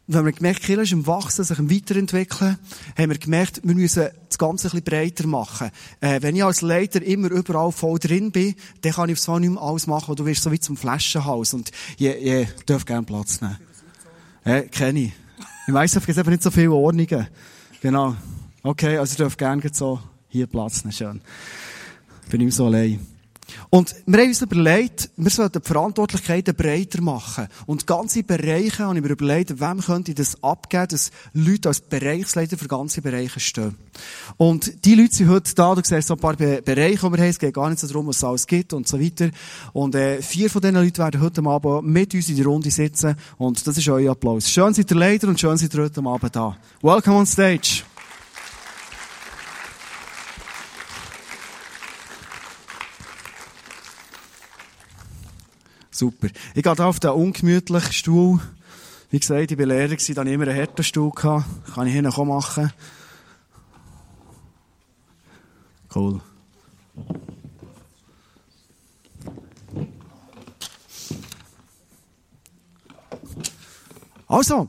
[0.07, 2.57] wenn wir gemerkt, Kirche ist im Wachsen, sich im Weiterentwickeln,
[2.97, 5.71] haben wir gemerkt, wir müssen das Ganze bisschen breiter machen.
[6.01, 9.51] Äh, wenn ich als Leiter immer überall voll drin bin, dann kann ich zwar nicht
[9.51, 11.53] mehr alles machen, du wirst so wie zum Flaschenhaus.
[11.53, 13.57] Und je, je, darf gerne Platz nehmen.
[14.43, 15.13] Äh, kenne ich.
[15.67, 17.27] Im ISF gibt es eben nicht so viele Ordnungen.
[17.81, 18.15] Genau.
[18.61, 20.91] Okay, also ich darf gerne so hier Platz nehmen.
[20.91, 21.21] Schön.
[22.29, 23.12] Bin ich so allein.
[23.69, 27.47] Und wir haben uns überlegt, wir sollten die Verantwortlichkeiten breiter machen.
[27.65, 31.81] Und ganze Bereiche habe ich mir überlegt, wem könnte ich das abgeben, dass Leute als
[31.81, 33.75] Bereichsleiter für ganze Bereiche stehen.
[34.37, 37.17] Und die Leute sind heute da, du siehst so ein paar Be Bereiche, die wir
[37.17, 39.29] haben, es geht gar nicht so darum, was es alles gibt und so weiter.
[39.73, 43.15] Und äh, vier von diesen Leuten werden heute Abend mit uns in die Runde sitzen
[43.37, 44.49] und das ist euer Applaus.
[44.49, 46.57] Schön seid ihr Leiter und schön seid ihr heute Abend da.
[46.81, 47.83] Welcome on stage.
[55.93, 56.27] Super.
[56.55, 58.39] Ich gehe da auf den ungemütlichen Stuhl.
[59.11, 61.11] Wie gesagt, ich war Lehrer, da hatte ich immer einen harten Stuhl.
[61.11, 61.45] Kann
[61.85, 62.73] ich hier noch machen?
[65.93, 66.19] Cool.
[74.27, 74.67] Also,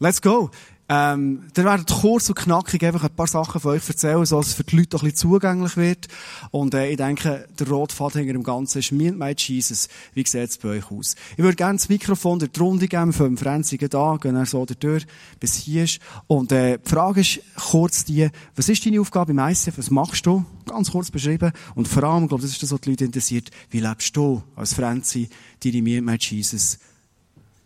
[0.00, 0.50] let's go.
[0.90, 4.48] Ähm, dann werden kurz und knackig einfach ein paar Sachen von euch erzählen, so dass
[4.48, 6.08] es für die Leute ein bisschen zugänglich wird.
[6.50, 9.88] Und äh, ich denke, der Rotfaden hinter dem Ganzen ist «Me and Jesus».
[10.14, 11.14] Wie sieht es bei euch aus?
[11.36, 15.06] Ich würde gerne das Mikrofon der Runde geben, vom Frenzigen da, gehen dann so durch,
[15.38, 16.00] bis hier ist.
[16.26, 20.24] Und äh, die Frage ist kurz die, was ist deine Aufgabe im ICF, was machst
[20.24, 20.42] du?
[20.66, 21.52] Ganz kurz beschrieben.
[21.74, 24.42] Und vor allem, ich glaube, das ist das, was die Leute interessiert, wie lebst du
[24.56, 25.28] als Frenzi
[25.62, 26.78] deine «Me and Jesus»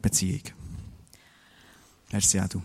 [0.01, 0.43] Beziehung?
[2.11, 2.61] Merci auch du.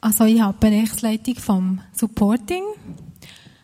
[0.00, 2.62] Also ich habe die Bereichsleitung vom Supporting.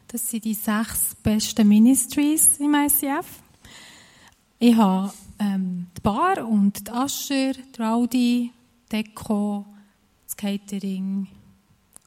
[0.08, 3.26] Das sind die sechs besten Ministries im ICF.
[4.58, 8.52] Ich habe ähm, die Bar und die Ascher, die Audi,
[8.90, 9.64] Deko,
[10.24, 11.28] das Catering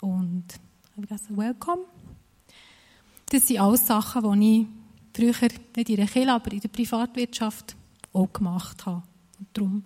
[0.01, 0.45] und
[1.29, 1.83] Welcome.
[3.29, 4.67] Das sind alles Sachen, die ich
[5.13, 7.77] früher nicht in der Kirche, aber in der Privatwirtschaft
[8.11, 9.03] auch gemacht habe.
[9.39, 9.83] Und darum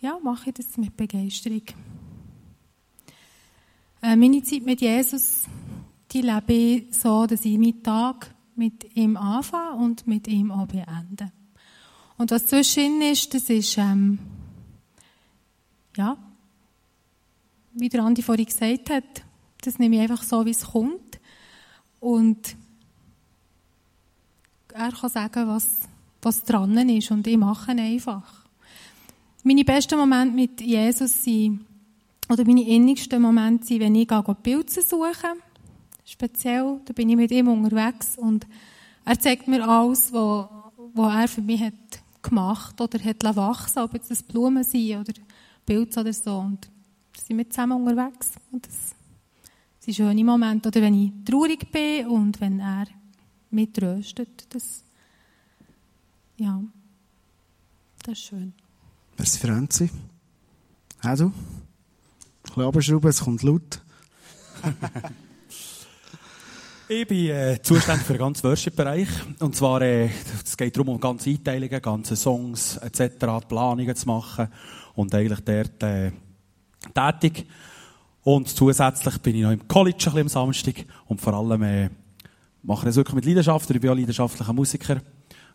[0.00, 1.62] ja, mache ich das mit Begeisterung.
[4.02, 5.44] Äh, meine Zeit mit Jesus,
[6.10, 10.66] die lebe ich so, dass ich meinen Tag mit ihm anfange und mit ihm auch
[10.66, 11.30] beende.
[12.16, 14.18] Und was zwischen ist, das ist, ähm,
[15.96, 16.16] ja,
[17.72, 19.22] wie der Andi vorhin gesagt hat,
[19.62, 21.20] das nehme ich einfach so, wie es kommt.
[22.00, 22.56] Und
[24.72, 25.88] er kann sagen, was,
[26.22, 28.46] was dran ist und ich mache einfach.
[29.42, 31.66] Meine besten Momente mit Jesus sind
[32.30, 34.08] oder meine innigsten Momente sind, wenn ich
[34.42, 35.34] Pilze suche.
[36.04, 38.46] Speziell, da bin ich mit ihm unterwegs und
[39.04, 40.48] er zeigt mir alles, was,
[40.96, 41.74] er für mich hat
[42.22, 45.12] gemacht oder hat wachsen ob jetzt Blumen sind oder
[45.66, 46.38] Pilze oder so.
[46.38, 46.70] Und
[47.14, 48.32] da sind wir zusammen unterwegs.
[48.52, 48.94] Und das
[49.80, 50.68] sind schöne Momente.
[50.68, 52.86] Oder wenn ich traurig bin und wenn er
[53.50, 54.46] mich tröstet.
[54.54, 54.84] Das,
[56.36, 56.62] ja,
[58.04, 58.52] das ist schön.
[59.16, 59.90] Merci, Franzi.
[61.02, 61.32] Du?
[62.50, 63.80] Bisschen runterschrauben, es kommt laut.
[66.88, 69.08] ich bin äh, zuständig für den ganzen Worship-Bereich.
[69.38, 70.10] Und zwar, äh,
[70.44, 74.48] es geht darum, um ganze Einteilungen, ganze Songs etc., Planungen zu machen.
[74.94, 76.12] Und eigentlich dort äh,
[76.94, 77.46] tätig.
[78.22, 80.84] Und zusätzlich bin ich noch im College ein bisschen am Samstag.
[81.06, 81.90] Und vor allem äh,
[82.62, 83.70] mache ich das wirklich mit Leidenschaft.
[83.70, 85.00] Ich bin auch leidenschaftlicher Musiker.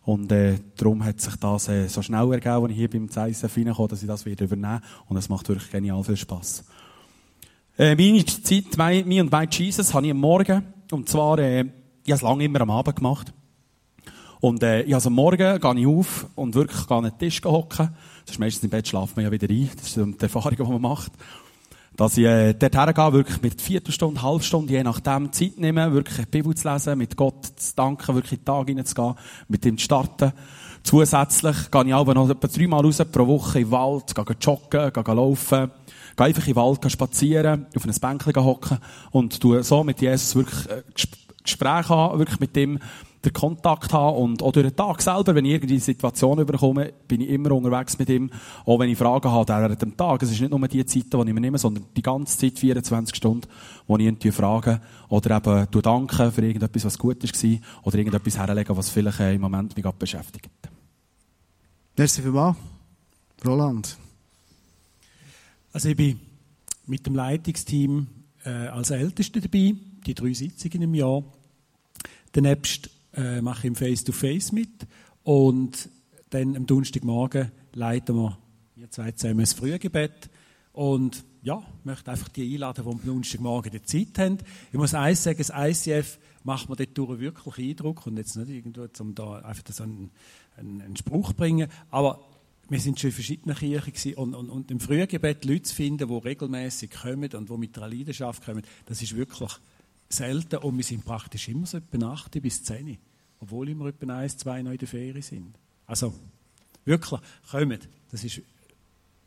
[0.02, 3.56] Und äh, darum hat sich das äh, so schnell ergeben, als ich hier beim CISF
[3.56, 4.80] reinkomme, dass ich das wieder übernehme.
[5.06, 6.64] Und es macht wirklich genial viel Spass.
[7.78, 11.60] Äh, meine Zeit, mein, Me und My Jesus, habe ich am Morgen, und zwar, äh,
[12.04, 13.34] ich habe es lange immer am Abend gemacht.
[14.40, 17.90] Und äh, ich also am Morgen gehe ich auf und wirklich an den Tisch hocken.
[18.26, 19.68] Ist meistens im Bett schlaft man ja wieder ein.
[19.76, 21.12] Das ist die Erfahrung, die man macht.
[21.96, 26.30] Dass ich äh, dort hergehe, wirklich mit Viertelstunde, Halbstunde, je nachdem Zeit nehmen, wirklich die
[26.30, 29.14] Bibel zu lesen, mit Gott zu danken, wirklich in den Tag hineinzugehen,
[29.48, 30.32] mit ihm zu starten.
[30.82, 34.92] Zusätzlich gehe ich aber noch etwa dreimal raus pro Woche in den Wald, gehe joggen,
[34.92, 35.70] gehe laufen
[36.16, 38.78] Geh einfach in den Wald spazieren, auf einem Bänkchen hocken
[39.10, 40.82] und du so mit Jesus wirklich äh,
[41.42, 42.78] Gespräche haben, wirklich mit dem
[43.26, 47.20] den Kontakt haben und auch durch den Tag selber, wenn ich irgendeine Situation überkomme, bin
[47.20, 48.30] ich immer unterwegs mit ihm.
[48.64, 50.22] Auch wenn ich Fragen habe während dem Tag.
[50.22, 53.16] Es ist nicht nur die Zeit, die ich mir nehme, sondern die ganze Zeit, 24
[53.16, 53.48] Stunden,
[53.86, 58.76] wo ich ihn frage oder eben danke für irgendetwas, was gut war oder irgendetwas herlegen,
[58.76, 60.50] was vielleicht äh, im Moment mich gerade beschäftigt.
[61.96, 62.56] Merci vielmals.
[63.44, 64.05] Roland.
[65.76, 66.18] Also ich bin
[66.86, 68.06] mit dem Leitungsteam
[68.46, 69.74] äh, als Ältester dabei,
[70.06, 71.22] die drei Sitzungen im Jahr.
[72.32, 74.70] Danebst äh, mache ich im Face-to-Face -face mit
[75.22, 75.90] und
[76.30, 78.38] dann am Donnerstagmorgen leiten wir,
[78.74, 80.30] wir zwei zusammen das Frühgebet
[80.72, 84.38] und ja, ich möchte einfach die einladen, die am Donnerstagmorgen die Zeit haben.
[84.72, 88.86] Ich muss eins sagen, das ICF macht mir dort wirklich Eindruck und jetzt nicht irgendwo,
[88.98, 90.10] um da einfach so einen,
[90.56, 92.26] einen, einen Spruch zu bringen, aber
[92.68, 96.14] wir sind schon in verschiedenen Kirchen und, und, und im Frühgebet Leute zu finden, die
[96.14, 99.52] regelmäßig kommen und die mit einer Leidenschaft kommen, das ist wirklich
[100.08, 102.98] selten und wir sind praktisch immer so etwa 8 bis 10,
[103.40, 105.54] obwohl immer etwa 1, 2 noch in der Ferien sind.
[105.86, 106.12] Also,
[106.84, 107.88] wirklich, kommt.
[108.10, 108.40] Das ist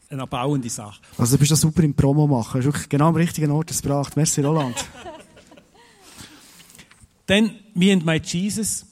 [0.10, 1.02] eine erbauende Sache.
[1.18, 2.54] Also du bist da super im Promo machen.
[2.54, 4.16] Du hast wirklich genau am richtigen Ort gebracht.
[4.16, 4.76] Merci, Roland.
[7.28, 8.86] Dann, Me and My Jesus,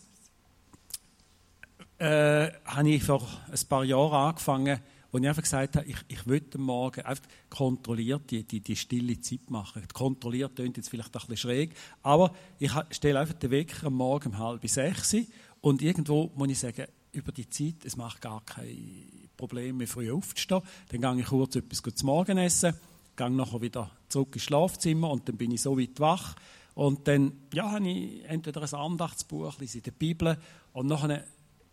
[2.00, 4.80] äh, habe ich vor ein paar Jahren angefangen,
[5.12, 8.76] wo ich einfach gesagt habe, ich, ich will am Morgen einfach kontrolliert die, die, die
[8.76, 9.84] stille Zeit machen.
[9.94, 14.30] Kontrolliert klingt jetzt vielleicht ein bisschen schräg, aber ich stelle einfach den Wecker am Morgen
[14.30, 15.16] um halb sechs
[15.62, 20.62] und irgendwo muss ich sagen, über die Zeit, es macht gar kein Problem früh aufzustehen.
[20.90, 22.74] Dann gehe ich kurz etwas zu Morgen essen,
[23.16, 26.36] gehe nachher wieder zurück ins Schlafzimmer und dann bin ich so weit wach.
[26.76, 30.38] Und dann ja, habe ich entweder ein Andachtsbuch, in der Bibel
[30.74, 31.24] und nachher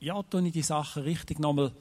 [0.04, 1.72] ja, tue ich die Sachen richtig nochmal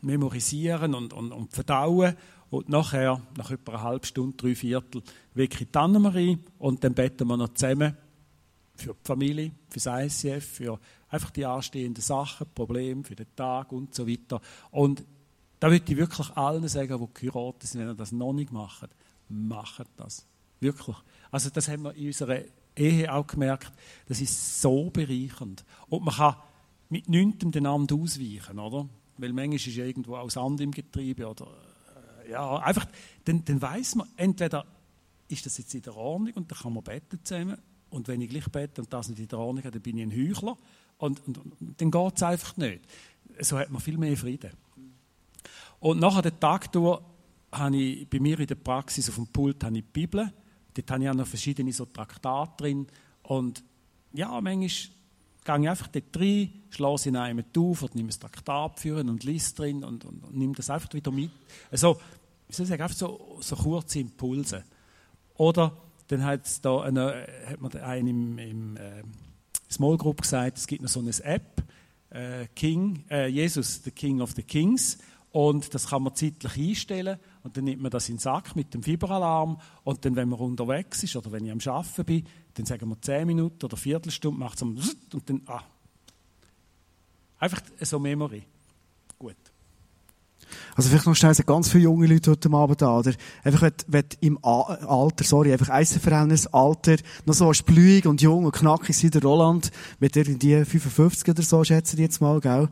[0.00, 2.16] memorisieren und, und, und verdauen.
[2.50, 5.02] Und nachher, nach etwa einer halben Stunde, drei Viertel,
[5.34, 7.96] wecke ich die Annemarie und dann beten wir noch zusammen
[8.76, 13.72] für die Familie, für das ICF, für einfach die anstehenden Sachen, Probleme für den Tag
[13.72, 14.40] und so weiter.
[14.70, 15.04] Und
[15.60, 18.90] da würde ich wirklich allen sagen, die geheiratet sind, wenn ihr das noch nicht macht,
[19.28, 20.26] macht das.
[20.60, 20.96] Wirklich.
[21.30, 22.40] Also das haben wir in unserer
[22.76, 23.72] Ehe auch gemerkt,
[24.06, 25.64] das ist so bereichernd.
[25.88, 26.36] Und man kann
[26.88, 28.88] mit nichts einander ausweichen, oder?
[29.16, 31.46] Weil manchmal ist irgendwo auch Sand im Getriebe oder
[32.24, 32.86] äh, ja, einfach,
[33.24, 34.66] dann, dann weiß man, entweder
[35.28, 37.58] ist das jetzt in der Ordnung und dann kann man beten zusammen
[37.90, 40.04] und wenn ich gleich bete und das nicht in der Ordnung habe, dann bin ich
[40.04, 40.58] ein Heuchler
[40.98, 42.80] und, und, und dann geht es einfach nicht.
[43.40, 44.50] So hat man viel mehr Frieden.
[45.80, 47.00] Und nachher den Tag durch
[47.52, 50.32] habe ich bei mir in der Praxis auf dem Pult habe ich die Bibel.
[50.74, 52.86] Dort habe ich auch noch verschiedene so Traktate drin.
[53.22, 53.62] Und
[54.12, 54.68] ja, manchmal
[55.44, 59.24] gehe ich einfach dort rein, schlage in einem auf oder nehme ein Traktat führen und
[59.24, 61.30] lese drin und, und, und nehme das einfach wieder mit.
[61.70, 61.98] Also,
[62.48, 64.64] ich soll sagen, einfach so, so kurze Impulse.
[65.36, 65.76] Oder
[66.08, 69.02] dann hat, es da eine, hat man einen im, im äh,
[69.70, 71.62] Small Group gesagt, es gibt noch so eine App,
[72.10, 74.98] äh, King, äh, Jesus, the King of the Kings.
[75.32, 77.18] Und das kann man zeitlich einstellen.
[77.44, 79.60] Und dann nimmt man das in den Sack mit dem Fiberalarm.
[79.84, 83.00] Und dann, wenn man unterwegs ist oder wenn ich am Arbeiten bin, dann sagen wir
[83.00, 85.62] 10 Minuten oder Viertelstunde, macht es und dann, ah.
[87.38, 88.42] Einfach so Memory.
[89.18, 89.36] Gut.
[90.74, 93.12] Also vielleicht noch schnell, ganz viele junge Leute heute Abend da, oder?
[93.42, 98.52] Einfach, wenn, wenn im Alter, sorry, einfach Eisenverhältnis, Alter, noch so splüig und jung und
[98.52, 102.68] knackig sind, der Roland, mit irgendwie 55 oder so, schätze ich jetzt mal, gell?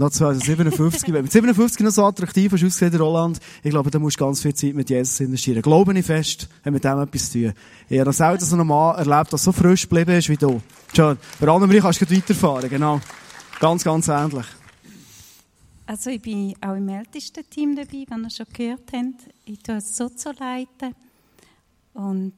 [0.00, 1.02] Noch 2057.
[1.12, 4.40] Wenn mit 57 noch so attraktiv ist, der Roland, ich glaube, da musst du ganz
[4.40, 5.60] viel Zeit mit Jesus investieren.
[5.60, 7.52] Glaube ich fest, hat mit dem etwas zu tun.
[7.88, 10.62] Ich habe noch selten so einen Mann erlebt, der so frisch geblieben ist wie du.
[10.94, 11.18] Schön.
[11.40, 13.00] Bei Annemarie kannst du weiterfahren, genau.
[13.58, 14.46] Ganz, ganz ähnlich.
[15.84, 19.34] Also ich bin auch im ältesten Team dabei, wenn ihr schon gehört habt.
[19.46, 20.94] Ich tue es so zu leiten.
[21.94, 22.34] Und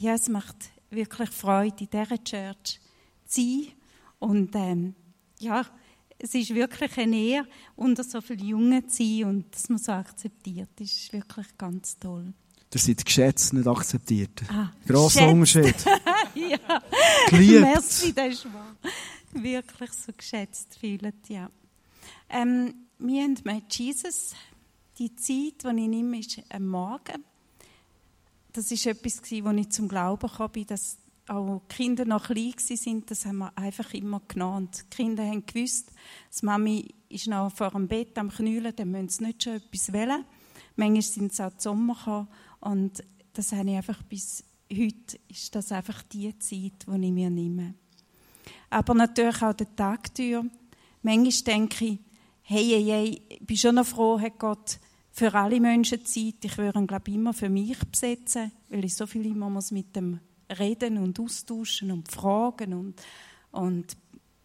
[0.00, 0.56] ja, es macht
[0.90, 2.80] wirklich Freude, in dieser Church
[3.24, 3.66] zu sein.
[4.18, 4.94] Und ähm,
[5.38, 5.64] ja,
[6.18, 9.92] es ist wirklich eine Ehre, unter so vielen Jungen zu sein und dass man so
[9.92, 10.70] akzeptiert.
[10.76, 12.32] Das ist wirklich ganz toll.
[12.74, 14.42] Ihr seid geschätzt, nicht akzeptiert.
[14.48, 15.74] Ah, Grosser Unterschied.
[16.34, 16.82] ja,
[17.30, 17.60] Geliebt.
[17.60, 18.76] merci, das ist wahr.
[19.32, 21.50] Wirklich so geschätzt fühlen, ja.
[22.28, 24.34] Ähm, wir haben mit Jesus
[24.98, 27.24] die Zeit, die ich nehme, ist am Morgen.
[28.52, 30.98] Das ist etwas, wo ich zum Glauben kam, dass
[31.30, 34.70] auch die Kinder noch klein waren, das haben wir einfach immer genommen.
[34.72, 35.90] die Kinder haben gewusst,
[36.40, 39.92] die Mami ist noch vor dem Bett am Knüllen, dann müssen sie nicht schon etwas
[39.92, 40.24] wählen.
[40.76, 42.28] Manchmal sind sie auch Sommer gekommen
[42.60, 47.30] und das habe ich einfach bis heute, ist das einfach die Zeit, die ich mir
[47.30, 47.74] nehme.
[48.70, 50.44] Aber natürlich auch der Tagtür.
[51.02, 51.98] Manchmal denke ich,
[52.42, 54.78] hey, hey, hey, ich bin schon noch froh, hat Gott
[55.10, 56.44] für alle Menschen Zeit.
[56.44, 59.70] Ich würde ihn, glaube ich, immer für mich besetzen, weil ich so viel immer muss
[59.70, 60.20] mit dem
[60.58, 63.02] reden und austauschen und fragen und,
[63.50, 63.96] und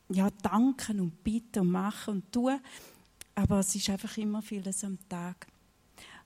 [0.09, 2.59] ja, danken und bitten und machen und tun.
[3.35, 5.47] Aber es ist einfach immer vieles am Tag.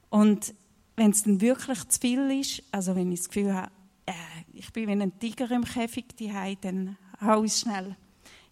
[0.10, 0.54] Und
[0.96, 3.72] wenn es dann wirklich zu viel ist, also wenn ich das Gefühl habe,
[4.06, 4.14] äh,
[4.54, 7.96] ich bin wie ein Tiger im Käfig, die dann hau ich schnell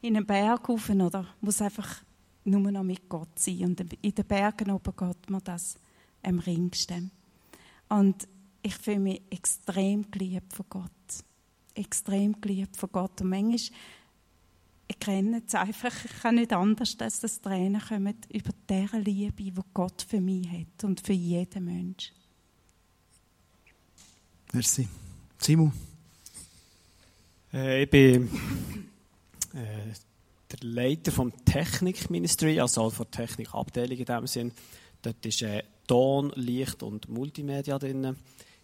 [0.01, 2.03] in einen Berg rauf oder muss einfach
[2.43, 3.63] nur noch mit Gott sein.
[3.63, 5.77] Und in den Bergen oben geht mir das
[6.21, 7.11] am ringsten.
[7.89, 8.27] Und
[8.65, 10.91] ich fühle mich extrem geliebt von Gott.
[11.75, 13.21] Extrem geliebt von Gott.
[13.21, 13.77] Und manchmal,
[14.87, 19.43] ich kenne es einfach, ich kann nicht anders, als dass Tränen kommen über diese Liebe,
[19.43, 22.15] die Gott für mich hat und für jeden Menschen.
[24.51, 24.87] Merci.
[25.37, 25.71] Simon?
[27.53, 28.27] Äh, ich bin
[29.53, 29.93] äh,
[30.51, 34.51] der Leiter vom Technik-Ministry, also von der Technikabteilung in dem Sinn.
[35.03, 38.15] Dort ist äh, Ton, Licht und Multimedia drin.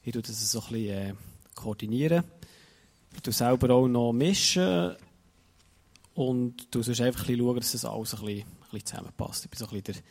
[0.04, 1.14] Ich tue das so ein bisschen äh,
[1.54, 2.24] koordinieren.
[3.22, 4.96] Du selber auch noch mischen
[6.16, 9.46] und du sollst einfach ein schauen, dass das alles ein bisschen, ein bisschen zusammenpasst.
[9.46, 10.04] Ich bin so ein bisschen der,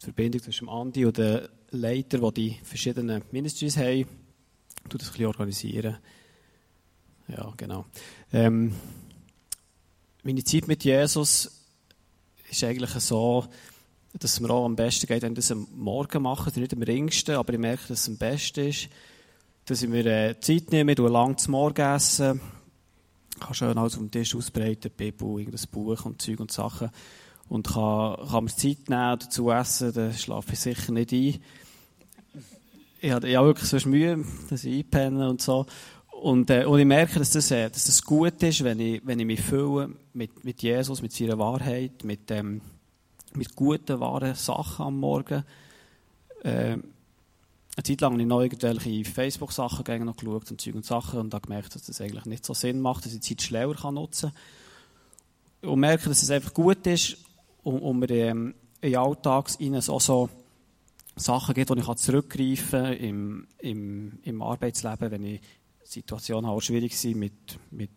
[0.00, 4.06] die Verbindung zwischen Andi und den Leiter, die die verschiedenen Ministries haben,
[4.88, 5.98] du das ein bisschen organisieren.
[7.26, 7.86] Ja, genau.
[8.32, 8.72] Ähm,
[10.22, 11.64] meine Zeit mit Jesus
[12.48, 13.46] ist eigentlich so,
[14.14, 16.82] dass es mir auch am besten geht, wenn ich das am Morgen mache, nicht am
[16.82, 18.88] ringsten, aber ich merke, dass es am besten ist,
[19.66, 22.40] dass ich mir äh, Zeit nehme, ich lang zum Morgen essen,
[23.38, 26.90] kann schön alles auf dem Tisch ausbreiten, Bibel, irgendein Buch und Zeug und Sachen
[27.48, 31.38] und kann, kann mir Zeit nehmen, dazu essen, dann schlafe ich sicher nicht ein.
[33.00, 35.66] Ich habe ja wirklich sonst Mühe, dass ich einpenne und so.
[36.20, 39.20] Und, äh, und ich merke, dass das, äh, dass das gut ist, wenn ich, wenn
[39.20, 42.60] ich mich fühle mit, mit Jesus, mit seiner Wahrheit, mit, ähm,
[43.34, 45.44] mit guten, wahren Sachen am Morgen.
[46.42, 46.78] Äh,
[47.78, 51.34] eine Zeit lang habe ich noch irgendwelche Facebook-Sachen noch geschaut und Zeug und Sachen und
[51.34, 53.94] habe gemerkt, dass das eigentlich nicht so Sinn macht, dass ich die Zeit schlauer kann
[53.94, 54.32] nutzen
[55.60, 55.70] kann.
[55.70, 57.18] Und merke, dass es einfach gut ist,
[57.62, 60.28] um, um mir ähm, in den Alltag so,
[61.16, 65.40] Sachen gibt, die ich zurückgreifen kann im, im, im Arbeitsleben, wenn ich
[65.82, 67.90] Situationen auch schwierig sind mit, mit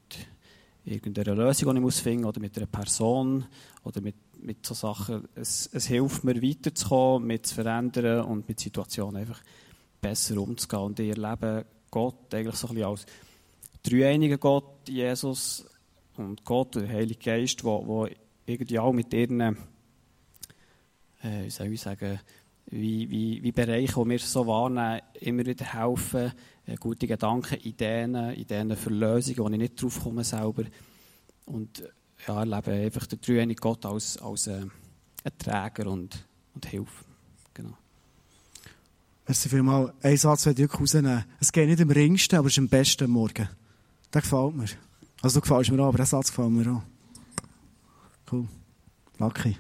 [0.86, 3.46] irgendeiner Lösung, die ich muss oder mit einer Person
[3.84, 5.28] oder mit, mit so Sachen.
[5.36, 9.42] Es, es hilft mir weiterzukommen, mit zu verändern und mit Situationen einfach
[10.00, 10.82] besser umzugehen.
[10.82, 13.06] Und ich erlebe Gott eigentlich so ein bisschen als
[13.84, 15.66] dreieinigen Gott, Jesus
[16.18, 18.08] und Gott, der Heilige Geist, wo, wo
[18.46, 19.56] irgendwie auch mit ihren, äh,
[21.44, 22.20] wie soll ich sagen,
[22.68, 26.32] wie, wie, wie Bereiche, die wir so wahrnehmen, immer wieder helfen,
[26.66, 30.64] äh, gute Gedanken, Ideen, Ideen für Lösungen, wo ich nicht drauf komme selber.
[31.46, 31.84] Und
[32.28, 34.66] ja, erlebe einfach den dreieinigen Gott als, als äh,
[35.38, 37.06] Träger und, und Hilfe.
[37.54, 37.78] Genau.
[39.28, 39.94] Merci vielmals.
[40.02, 41.26] Ein Satz werde ich rausnehmen.
[41.40, 43.50] Es geht nicht am ringsten, aber es ist am besten am Morgen.
[44.14, 44.66] Der gefällt mir.
[45.22, 46.84] Also du gefällst mir auch, aber der Satz gefällt mir auch.
[48.32, 48.48] Cool.
[49.20, 49.58] Lucky.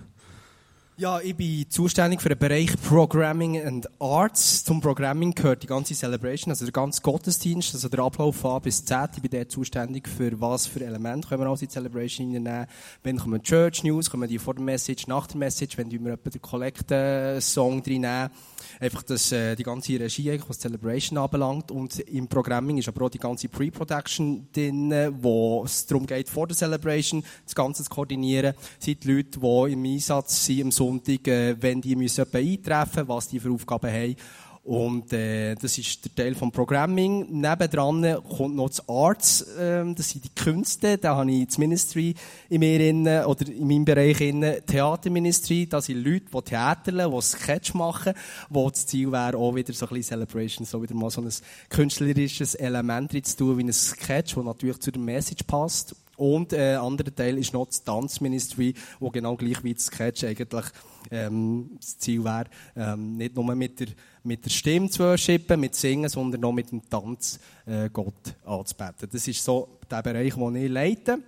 [0.98, 4.64] Ja, ich bin zuständig für den Bereich Programming and Arts.
[4.66, 8.84] Zum Programming gehört die ganze Celebration, also der ganze Gottesdienst, also der Ablauf A bis
[8.84, 9.10] Z.
[9.16, 12.68] Ich bin dort zuständig für was für Elemente können wir in die Celebration hineinnehmen.
[13.04, 16.30] Wenn kommen Church News, kommen die vor der Message, nach der Message, wenn wir etwa
[16.30, 18.30] den Collect-Song reinnehmen.
[18.80, 21.72] Einfach das, äh, die ganze Regie, was Celebration anbelangt.
[21.72, 26.48] Und im Programming ist aber auch die ganze Pre-Production drin, wo es darum geht, vor
[26.48, 28.54] der Celebration das Ganze zu koordinieren.
[28.80, 33.08] Es sind die Leute, die im Einsatz sind am Sonntag, äh, wenn die müssen eintreffen
[33.08, 34.16] was die für Aufgaben haben.
[34.64, 37.42] Und äh, das ist der Teil vom Programming.
[37.42, 41.00] Nebendran kommt noch das Arts, äh, das sind die Künste.
[41.00, 42.14] Da habe ich das Ministry
[42.48, 45.66] in mir inne, oder in meinem Bereich inne, Theaterministry.
[45.66, 48.14] Da sind Leute, die Theaterle, die Sketch machen,
[48.50, 51.30] wo das Ziel wäre, auch wieder so ein bisschen Celebration, so wieder mal so ein
[51.70, 55.96] künstlerisches Element zu tun, wie ein Sketch, das natürlich zu der Message passt.
[56.18, 60.66] Und äh, anderer Teil ist noch das Tanzministry, wo genau gleich wie das Sketch eigentlich
[61.10, 62.46] ähm, das Ziel wäre,
[62.76, 63.88] ähm, nicht nur mit der,
[64.24, 69.10] mit der Stimme zu worshipen, mit Singen, sondern auch mit dem Tanz äh, Gott anzubeten.
[69.12, 71.20] Das ist so der Bereich, den ich leite.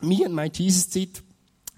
[0.00, 1.22] Mir und meine Jesus-Zeit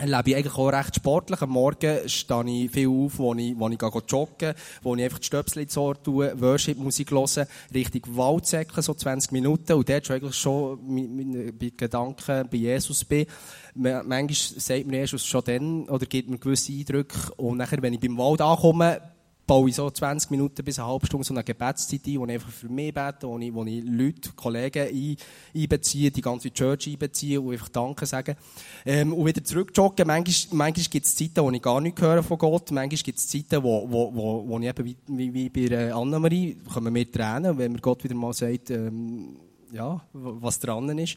[0.01, 1.43] lebe ich eigentlich auch recht sportlich.
[1.43, 5.19] Am Morgen stehe ich viel auf, wo ich, wo ich gehe joggen, wo ich einfach
[5.19, 10.17] die Stöpsel ins Ohr tue, Worship-Musik höre, richtig Waldsäcke, so 20 Minuten, und dort schon
[10.17, 13.27] eigentlich schon mit Gedanken bei Jesus bin.
[13.75, 18.01] Manchmal sagt mir Jesus schon dann, oder gibt mir gewisse Eindrücke, und nachher, wenn ich
[18.01, 19.01] beim Wald ankomme,
[19.49, 22.33] baue ich so 20 Minuten bis eine halbe Stunde so eine Gebetszeit ein, wo ich
[22.33, 25.17] einfach für mich bete, wo ich, wo ich Leute, Kollegen ein,
[25.57, 28.37] einbeziehe, die ganze Church einbeziehe und einfach Danke sagen.
[28.85, 30.07] Ähm, und wieder zurück joggen.
[30.07, 32.71] Manchmal, manchmal gibt es Zeiten, wo ich gar nichts höre von Gott.
[32.71, 36.59] Manchmal gibt es Zeiten, wo, wo, wo, wo ich eben wie, wie, wie bei Anna-Marie,
[36.73, 39.37] kommen wir Tränen, wenn mir Gott wieder mal sagt, ähm,
[39.73, 41.17] ja, was dran ist.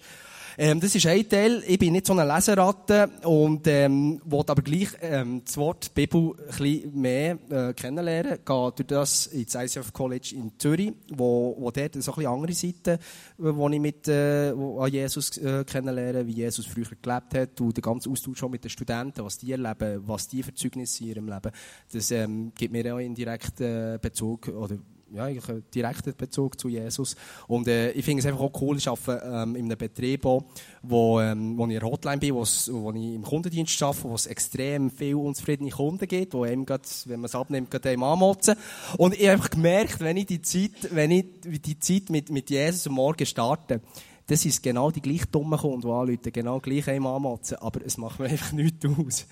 [0.63, 1.63] Ähm, das ist ein Teil.
[1.65, 6.36] Ich bin nicht so eine Leseratte und ähm, wollte aber gleich ähm, das Wort Bibel
[6.38, 8.38] ein bisschen mehr äh, kennenlernen.
[8.45, 12.53] Gehe durch das ins ICF College in Zürich, wo, wo dort so ein bisschen andere
[12.53, 12.99] Seite,
[13.39, 17.82] wo ich mit äh, an Jesus äh, kennenlerne, wie Jesus früher gelebt hat und den
[17.82, 21.28] ganzen Austausch schon mit den Studenten, was die erleben, was die für Zeugnisse in ihrem
[21.28, 21.51] Leben.
[21.91, 24.78] Das ähm, gibt mir auch in direkten Bezug oder
[25.14, 27.16] ja, eigentlich einen direkten Bezug zu Jesus.
[27.47, 31.20] Und äh, ich finde es einfach auch cool, ich arbeite ähm, in einem Betrieb, wo,
[31.20, 34.89] ähm, wo ich in der Hotline bin, wo ich im Kundendienst arbeite, wo es extrem
[34.89, 38.55] viele unzufriedene Kunden gibt, die einem grad, wenn man es abnimmt, gerade einem anmotzen.
[38.97, 42.49] Und ich habe einfach gemerkt, wenn ich die Zeit, wenn ich die Zeit mit, mit
[42.49, 43.82] Jesus am Morgen starte,
[44.28, 47.97] das ist genau die gleich dummen Kunden, die anrufen, genau gleich einem anmotzen, aber es
[47.97, 49.28] macht mir einfach nichts aus.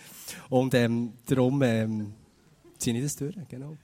[0.50, 2.14] Und ähm, darum ähm,
[2.78, 3.78] ziehe ich das durch, genau.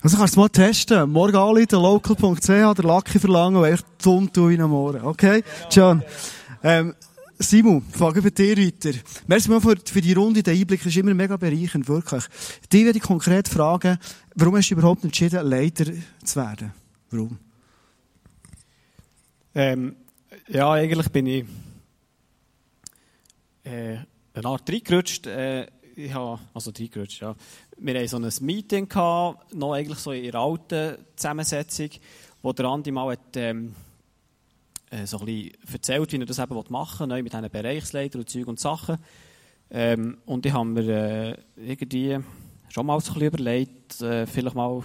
[0.00, 1.10] Also kannst du mal testen.
[1.10, 5.02] Morgen anrufen, local.ch, der Lucky verlangen und echt dumm tun wie am Morgen.
[5.02, 5.42] Okay?
[5.70, 6.04] John.
[6.62, 6.94] Ähm,
[7.40, 8.96] Simon, frage bei dir weiter.
[9.26, 12.24] Merci mal für, für die Runde, der Einblick ist immer mega bereichernd, wirklich.
[12.72, 13.98] Die werde ich konkret fragen,
[14.34, 15.86] warum hast du überhaupt entschieden, Leiter
[16.24, 16.72] zu werden?
[17.10, 17.38] Warum?
[19.54, 19.96] Ähm,
[20.48, 21.44] ja, eigentlich bin ich
[23.64, 23.98] äh,
[24.34, 25.26] eine Art reingerutscht.
[25.26, 27.34] Äh, ich habe, also reingerutscht, ja.
[27.80, 31.90] Wir hatten so ein Meeting gehabt, noch eigentlich so in ihrer alten Zusammensetzung,
[32.42, 33.72] wo der Andi mal hat, ähm,
[34.90, 38.28] äh, so ein bisschen erzählt, wie er das eben machen will, mit diesen Bereichsleitern und
[38.28, 38.98] Zeug und Sachen.
[39.70, 42.18] Ähm, und ich habe mir äh, irgendwie
[42.68, 44.82] schon mal so ein bisschen überlegt, äh, vielleicht mal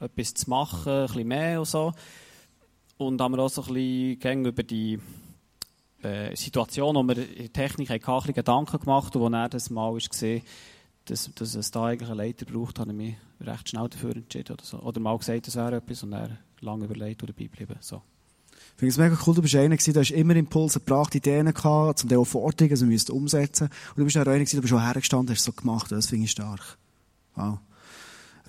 [0.00, 1.92] etwas zu machen, ein bisschen mehr und so.
[2.98, 4.98] Und haben wir auch so ein bisschen über die
[6.02, 9.48] äh, Situation, wo wir in der Technik hatten, ein bisschen Gedanken gemacht und als er
[9.50, 10.42] das mal gesehen
[11.06, 14.52] dass, dass es da eigentlich einen Leiter braucht, habe ich mich recht schnell dafür entschieden.
[14.52, 14.78] Oder, so.
[14.80, 17.76] oder mal gesagt, das wäre etwas und er lange überlegt oder dabei geblieben.
[17.80, 18.02] So.
[18.52, 21.52] Ich finde es mega cool, du bist einer gewesen, du hast immer Impulse gebracht, Ideen
[21.52, 23.68] gehabt, zum Teil auch Forderungen, also müsst umsetzen.
[23.90, 26.06] Und du bist auch einer gewesen, du bist auch hergestanden, hast es so gemacht, das
[26.06, 26.76] finde ich stark.
[27.34, 27.58] Wow.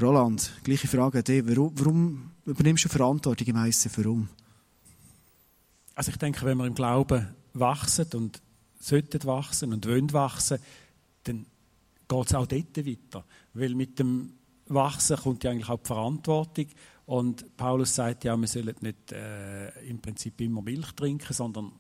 [0.01, 1.43] Roland, gleiche Frage an dich.
[1.47, 3.91] Warum, warum übernimmst du Verantwortung im Heissen?
[3.95, 4.29] Warum?
[5.95, 8.41] Also ich denke, wenn wir im Glauben wachsen und
[8.79, 10.65] sollten wachsen und wollen wachsen, dann
[12.07, 13.25] geht es auch dort weiter.
[13.53, 14.33] Weil mit dem
[14.67, 16.67] Wachsen kommt ja eigentlich auch die Verantwortung.
[17.05, 21.71] Und Paulus sagt ja, wir sollen nicht äh, im Prinzip immer Milch trinken, sondern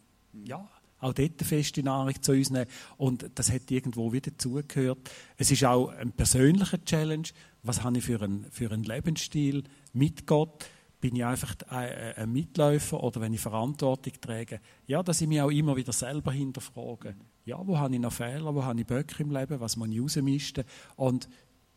[0.45, 0.67] ja,
[0.99, 2.69] auch dort feste Nahrung zu uns nehmen.
[2.97, 4.99] Und das hat irgendwo wieder zugehört.
[5.35, 7.27] Es ist auch ein persönlicher Challenge.
[7.63, 9.63] Was habe ich für einen, für einen Lebensstil
[9.93, 10.65] mit Gott?
[10.99, 14.59] Bin ich einfach ein Mitläufer oder wenn ich Verantwortung trage?
[14.87, 17.15] Ja, dass ich mich auch immer wieder selber hinterfrage.
[17.45, 18.53] Ja, wo habe ich noch Fehler?
[18.53, 19.59] Wo habe ich Böcke im Leben?
[19.59, 20.63] Was muss ich rausmisten?
[20.95, 21.29] Und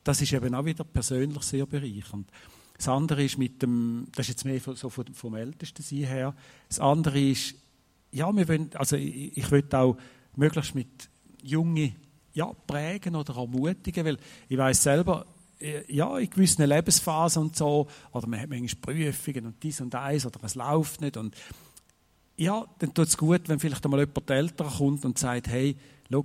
[0.05, 2.31] das ist eben auch wieder persönlich sehr bereichernd.
[2.77, 6.35] Das andere ist mit dem, das ist jetzt mehr so vom, vom Ältesten sein her.
[6.69, 7.55] Das andere ist,
[8.11, 9.99] ja, wir wollen, also ich, ich will auch
[10.35, 11.11] möglichst mit
[11.43, 11.95] Jungen
[12.33, 14.17] ja, prägen oder ermutigen, weil
[14.49, 15.27] ich weiß selber,
[15.89, 20.27] ja, in gewissen Lebensphasen und so, oder man hat manchmal Prüfungen und dies und eins,
[20.27, 21.37] oder es läuft nicht und
[22.37, 25.77] ja, dann tut es gut, wenn vielleicht einmal jemand älter kommt und sagt, hey,
[26.11, 26.25] schau,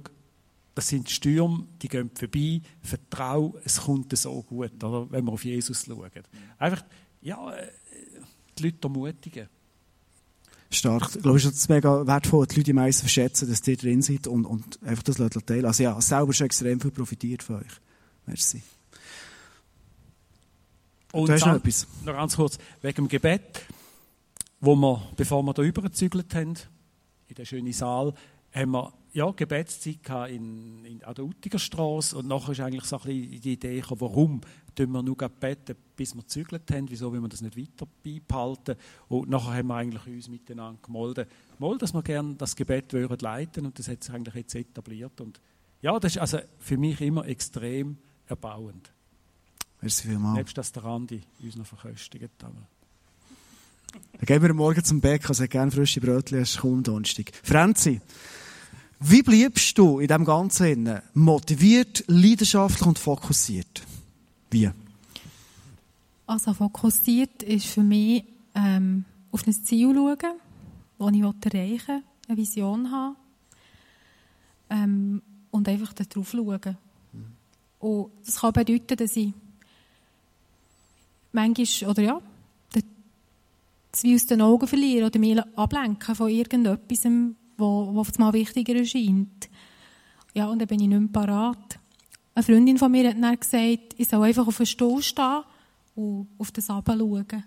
[0.74, 5.44] das sind Stürme, die gehen vorbei, vertrau, es kommt so gut, oder, wenn wir auf
[5.44, 6.10] Jesus schauen.
[6.58, 6.84] Einfach,
[7.22, 7.72] ja, äh,
[8.58, 9.50] die Leute ermutigen.
[10.70, 11.16] Stark.
[11.16, 14.28] Ich glaube, es ist mega wertvoll, die Leute am meisten verschätzen, dass ihr drin seid
[14.28, 15.66] und, und einfach das teilen.
[15.66, 17.82] Also ja, selber schon extrem viel profitiert von euch.
[18.26, 18.62] Merci.
[21.16, 21.88] Und du hast noch etwas?
[22.04, 23.62] Noch ganz kurz, wegen dem Gebet,
[24.60, 26.56] wo wir, bevor wir da übergezügelt haben,
[27.28, 28.14] in den schönen Saal,
[28.52, 32.98] haben wir ja, Gebetszeit in, in, an der Utiger Straße und nachher ist eigentlich so
[32.98, 34.42] ein bisschen die Idee gekommen, warum
[34.76, 38.76] tun wir nur beten, bis wir gezügelt haben, wieso will wir das nicht weiter beibehalten?
[39.08, 41.28] Und nachher haben wir eigentlich uns miteinander gemolden,
[41.60, 45.22] mal, dass wir gerne das Gebet würden leiten und das hat sich eigentlich jetzt etabliert.
[45.22, 45.40] Und
[45.82, 47.98] ja, das ist also für mich immer extrem
[48.28, 48.92] erbauend.
[49.86, 50.36] Merci vielmals.
[50.36, 52.44] Nebst dass der Andi uns noch verköstigt.
[52.44, 52.56] Aber.
[54.14, 57.32] Dann gehen wir morgen zum Bäcker, also gerne frische Brötchen, es kaum Donnerstag.
[57.44, 58.02] Franzi,
[59.00, 63.84] wie bleibst du in dem Ganzen motiviert, leidenschaftlich und fokussiert?
[64.50, 64.72] Wie?
[66.26, 68.24] Also fokussiert ist für mich
[68.56, 70.18] ähm, auf ein Ziel schauen,
[70.98, 73.16] das ich erreichen will, eine Vision haben
[74.72, 75.22] ähm,
[75.52, 76.78] und einfach darauf schauen.
[77.78, 79.32] Und das kann bedeuten, dass ich
[81.36, 82.22] manchmal, oder ja,
[83.96, 87.06] das wie aus den Augen verliere oder mich ablenken von irgendetwas,
[87.58, 89.50] wo, wo mal wichtiger erscheint.
[90.34, 91.80] Ja, und dann bin ich nicht mehr parat.
[92.34, 95.44] Eine Freundin von mir hat dann gesagt, ich soll einfach auf den Stuhl stehen
[95.96, 97.44] und auf das schauen.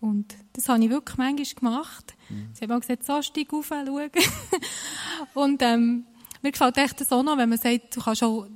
[0.00, 2.14] Und das habe ich wirklich manchmal gemacht.
[2.28, 2.50] Mhm.
[2.52, 4.10] Sie haben auch gesagt, so, steig auf, schauen.
[5.34, 6.04] und ähm,
[6.42, 8.46] mir gefällt echt das auch noch, wenn man sagt, du kannst auch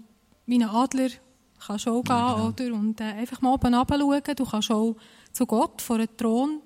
[0.47, 1.09] wie ein Adler
[1.67, 2.49] kannst auch gehen, ja, genau.
[2.49, 2.75] oder?
[2.75, 4.23] Und äh, einfach mal oben schauen.
[4.37, 4.97] Du kannst auch
[5.33, 6.61] zu Gott vor den Thron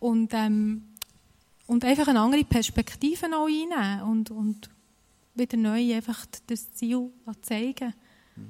[0.00, 0.82] und, ähm,
[1.66, 4.70] und einfach eine andere Perspektive auch einnehmen und, und
[5.34, 7.10] wieder neu einfach das Ziel
[7.42, 7.94] zeigen.
[8.36, 8.42] Mhm.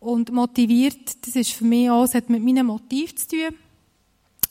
[0.00, 3.54] Und motiviert, das ist für mich auch, es hat mit meinem Motiv zu tun.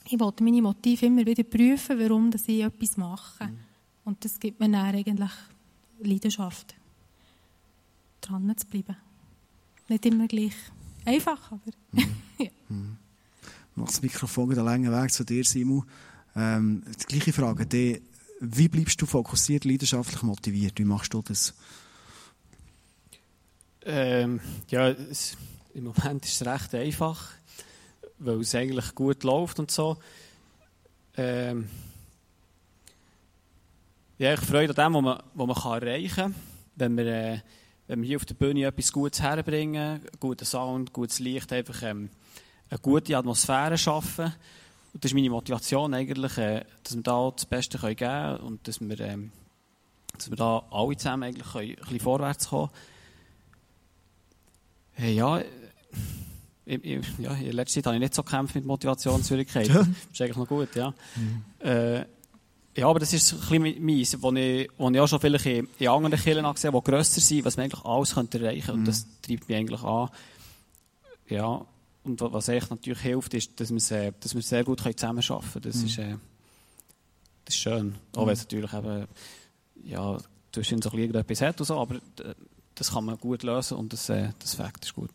[0.10, 3.46] Ich wollte meine Motive immer wieder prüfen, warum dass ich etwas mache.
[3.46, 3.58] Mhm.
[4.06, 5.32] Und das gibt mir dann eigentlich
[6.00, 6.76] Leidenschaft,
[8.22, 8.98] dran zu bleiben.
[9.88, 10.54] Nicht immer gleich
[11.06, 11.62] einfach, aber
[11.92, 12.16] mhm.
[12.40, 12.50] ja.
[12.70, 12.98] Mhm.
[13.76, 15.86] Das Mikrofon den langen Weg zu dir, Simon.
[16.36, 18.02] Ähm, die gleiche Frage, die,
[18.40, 20.78] wie bleibst du fokussiert, leidenschaftlich motiviert?
[20.78, 21.54] Wie machst du das?
[23.86, 25.36] Ähm, ja, es,
[25.74, 27.32] im Moment ist es recht einfach.
[28.20, 29.98] weil es eigentlich gut läuft und so.
[31.18, 31.68] Ähm,
[34.18, 36.36] ja, ich freue mich an dem, was man, was man kann erreichen kann,
[36.76, 37.40] wenn wir, äh,
[37.88, 42.10] wenn wir hier auf der Bühne etwas Gutes herbringen, guten Sound, gutes Licht, einfach ähm,
[42.70, 44.34] eine gute Atmosphäre schaffen.
[44.94, 48.38] Und das ist meine Motivation eigentlich, äh, dass wir da das Beste können geben können
[48.38, 49.32] und dass wir, ähm,
[50.18, 52.70] dass wir da alle zusammen eigentlich können, ein bisschen vorwärts kommen.
[54.94, 55.42] Hey, ja,
[56.66, 59.74] ich, ich, ja, in letzter Zeit habe ich nicht so gekämpft mit Motivationsschwierigkeiten.
[59.74, 60.94] Das ist eigentlich noch gut, ja.
[61.60, 62.06] Äh,
[62.76, 65.68] ja, aber das ist ein bisschen meins, wo ich, wo ich auch schon vielleicht in,
[65.80, 68.80] in anderen Kirchen gesehen habe, die grösser sind, was man eigentlich alles könnte erreichen könnte.
[68.80, 70.10] Und das treibt mich eigentlich an.
[71.30, 71.66] Ja,
[72.04, 75.52] und wa- was echt natürlich hilft, ist, dass wir, sehr, dass wir sehr gut zusammenarbeiten
[75.52, 75.64] können.
[75.64, 76.16] Das, ist, äh,
[77.46, 77.96] das ist schön.
[78.16, 79.08] Auch wenn es natürlich eben,
[79.86, 80.18] ja,
[80.52, 82.34] zwischen so ein bisschen irgendetwas hat und so, aber äh,
[82.76, 85.12] das kann man gut lösen und das, äh, das Fakt ist gut.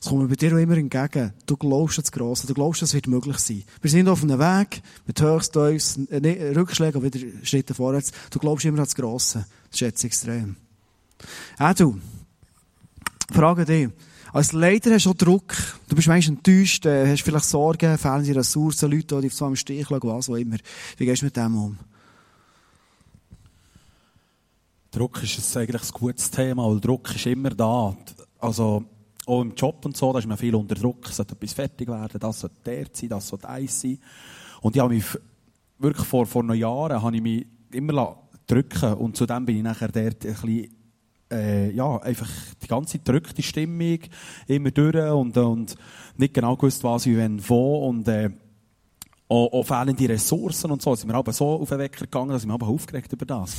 [0.00, 1.32] Es kommt mir bei dir auch immer entgegen.
[1.46, 2.46] Du glaubst das Grosse.
[2.46, 3.64] Du glaubst, es wird möglich sein.
[3.80, 8.12] Wir sind auf einem Weg mit Höchst, Tiefs, äh, Rückschlägen und wieder Schritte vorwärts.
[8.30, 9.46] Du glaubst immer an das Grosse.
[9.70, 10.56] Das schätze ich extrem.
[11.58, 11.98] Auch du.
[13.32, 13.88] Frage dich.
[14.32, 15.54] Als Leiter hast du auch Druck.
[15.88, 19.48] Du bist manchmal enttäuscht, äh, hast vielleicht Sorgen, fehlen dir Ressourcen, Leute, die dich zwar
[19.48, 20.58] im Stich lassen, was auch immer.
[20.98, 21.78] Wie gehst du mit dem um?
[24.90, 27.96] Druck ist eigentlich ein gutes Thema, weil Druck ist immer da.
[28.38, 28.84] Also,
[29.26, 31.08] auch im Job und so, da ist man viel unter Druck.
[31.08, 33.98] Sollte etwas fertig werden, das sollte der sein, das sollte eins sein.
[34.62, 35.04] Und ich habe mich
[35.78, 38.16] wirklich vor, vor noch Jahren habe ich mich immer
[38.46, 40.76] drücken und zudem bin ich nachher dort ein bisschen
[41.30, 42.30] äh, ja, einfach
[42.62, 43.98] die ganze gedrückte Stimmung
[44.46, 45.74] immer durch und, und
[46.16, 48.30] nicht genau gewusst, was ich wenn wo und äh,
[49.28, 50.94] auch, auch fehlende Ressourcen und so.
[50.94, 53.56] Sind wir aber so auf den Wecker gegangen, dass ich mich aber aufgeregt über das.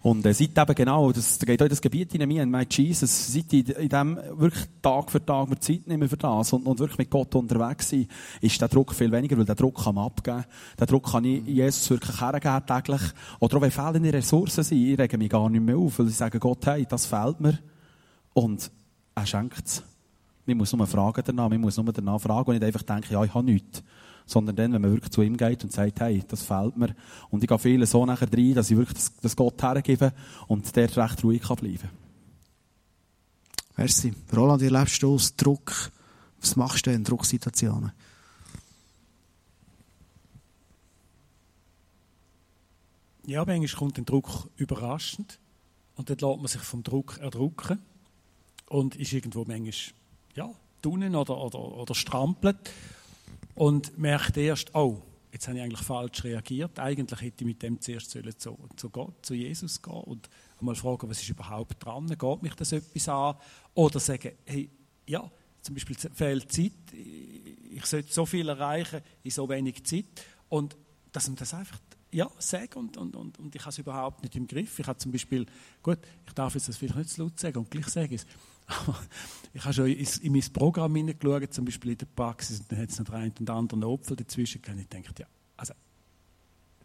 [0.00, 2.50] Und äh, seit eben genau, das da geht auch in das Gebiet in mir, in
[2.50, 6.52] My Jesus, seit ich in dem wirklich Tag für Tag mir Zeit nehme für das
[6.52, 8.06] und, und wirklich mit Gott unterwegs sein,
[8.40, 10.44] ist der Druck viel weniger, weil der Druck kann man abgeben.
[10.78, 13.02] Den Druck kann ich Jesus wirklich hergeben täglich.
[13.40, 16.16] Oder auch wenn fehlende Ressourcen sind, ich rege mich gar nicht mehr auf, weil ich
[16.16, 17.58] sage Gott, hey, das fehlt mir.
[18.34, 18.70] Und
[19.16, 19.82] er schenkt es.
[20.46, 23.24] Man muss nur fragen danach, man muss nur danach fragen und nicht einfach denken, ja,
[23.24, 23.82] ich habe nichts.
[24.28, 26.94] Sondern dann, wenn man wirklich zu ihm geht und sagt, hey, das fehlt mir.
[27.30, 30.12] Und ich gehe viele so nachher rein, dass ich wirklich das, das Gott hergebe
[30.46, 31.88] und der recht ruhig kann bleiben.
[33.76, 34.12] Merci.
[34.36, 35.90] Roland, wie erlebst du aus Druck?
[36.40, 37.92] Was machst du in Drucksituationen?
[43.24, 45.38] Ja, manchmal kommt der Druck überraschend
[45.96, 47.78] und dann lässt man sich vom Druck erdrücken
[48.68, 49.72] und ist irgendwo manchmal
[50.34, 50.50] ja,
[50.82, 52.70] tunen oder, oder, oder strampelt
[53.58, 55.02] und merkt erst, oh,
[55.32, 56.78] jetzt habe ich eigentlich falsch reagiert.
[56.78, 60.28] Eigentlich hätte ich mit dem zuerst sollen zu, zu Gott, zu Jesus gehen und
[60.60, 63.36] mal fragen, was ist überhaupt dran, geht mich das etwas an?
[63.74, 64.70] Oder sagen, hey,
[65.06, 65.30] ja,
[65.60, 70.06] zum Beispiel fehlt Zeit, ich sollte so viel erreichen in so wenig Zeit
[70.48, 70.76] und
[71.12, 71.80] dass man das einfach
[72.10, 74.78] ja, sagen und, und, und, und ich habe es überhaupt nicht im Griff.
[74.78, 75.44] Ich habe zum Beispiel,
[75.82, 78.26] gut, ich darf jetzt das vielleicht nicht zu laut sagen und gleich sage ich es,
[79.54, 82.78] ich habe schon in, in mein Programm hineingeschaut, zum Beispiel in der Praxis, und dann
[82.80, 84.80] hat es noch den einen und anderen Opfer dazwischen gehabt.
[84.80, 85.74] Ich denke, ja, also,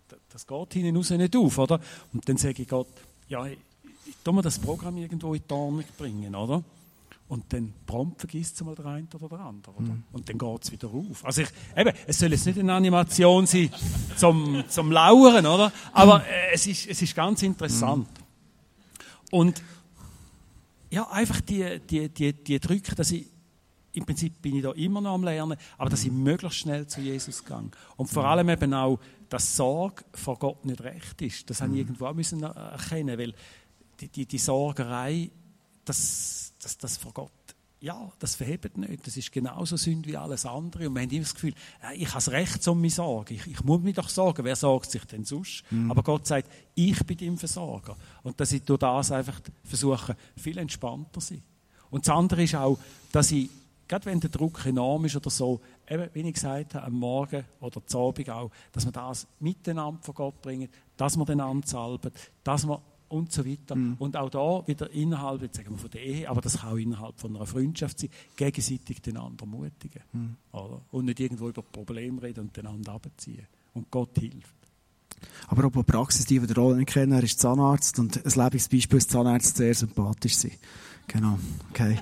[0.08, 1.80] da- das geht hinten raus nicht auf, oder?
[2.14, 2.88] Und dann sage ich Gott,
[3.28, 3.58] ja, ich,
[4.06, 6.64] ich tu mir das Programm irgendwo in die Ordnung bringen, oder?
[7.30, 9.74] Und dann prompt vergisst es mal der eine oder der andere.
[9.76, 9.98] Oder?
[10.12, 11.26] Und dann geht es wieder auf.
[11.26, 13.72] Also ich, eben, es soll jetzt nicht eine Animation sein
[14.18, 15.72] zum, zum Lauern, oder?
[15.94, 18.08] Aber äh, es, ist, es ist ganz interessant.
[19.32, 19.64] Und
[20.94, 23.26] ja, einfach die, die, die, die Drücke, dass ich,
[23.94, 27.02] im Prinzip bin ich da immer noch am Lernen, aber dass ich möglichst schnell zu
[27.02, 27.72] Jesus gehe.
[27.98, 31.50] Und vor allem eben auch, dass Sorge vor Gott nicht recht ist.
[31.50, 33.34] Das habe ich irgendwo auch müssen erkennen, weil
[34.00, 35.32] die, die, die Sorgerei,
[35.84, 37.32] das, das, das vor Gott,
[37.84, 39.06] ja, das verhebt nicht.
[39.06, 40.88] Das ist genauso Sünde wie alles andere.
[40.88, 41.54] Und wir haben immer das Gefühl,
[41.94, 43.34] ich habe das Recht um mich sorgen.
[43.34, 44.46] Ich, ich muss mich doch sorgen.
[44.46, 45.66] Wer sorgt sich denn sonst?
[45.90, 47.98] Aber Gott sagt, ich bin dein Versorger.
[48.24, 51.44] Und dass ich durch das einfach versuche, viel entspannter zu sein.
[51.90, 52.80] Und das andere ist auch,
[53.12, 53.50] dass ich,
[53.86, 55.60] gerade wenn der Druck enorm ist oder so,
[55.90, 60.02] eben, wie ich gesagt habe, am Morgen oder am Abend auch, dass wir das miteinander
[60.02, 62.14] vor Gott bringen, dass wir den anzalben,
[62.46, 62.82] dass wir
[63.14, 63.76] und so weiter.
[64.00, 66.78] Und auch da wieder innerhalb, jetzt sagen wir von der Ehe, aber das kann auch
[66.78, 70.02] innerhalb von einer Freundschaft sein, gegenseitig den anderen mutigen.
[70.52, 70.82] Oder?
[70.92, 73.48] Und nicht irgendwo über Probleme reden und den anderen abziehen.
[73.74, 74.56] Und Gott hilft.
[75.48, 78.44] Aber in der Praxis, die wir den Roland nicht kennen, er ist Zahnarzt und ein
[78.44, 80.52] Lebensbeispiel ist Zahnärzte sehr sympathisch sein.
[81.08, 81.38] Genau,
[81.70, 82.00] okay.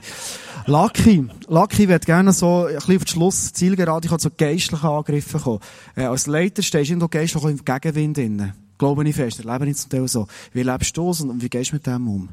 [0.68, 4.86] Lucky, Lucky wird gerne so ein bisschen auf den Schluss Zielgerade, ich habe zu geistlichen
[4.86, 5.60] Angriffen kommen.
[5.96, 8.54] Äh, als Leiter stehst du irgendwo geistlich im Gegenwind drin.
[8.82, 10.26] Glaube ich fest, erlebe ich zum Teil so.
[10.54, 12.30] Wie lebst du es und wie gehst du mit dem um?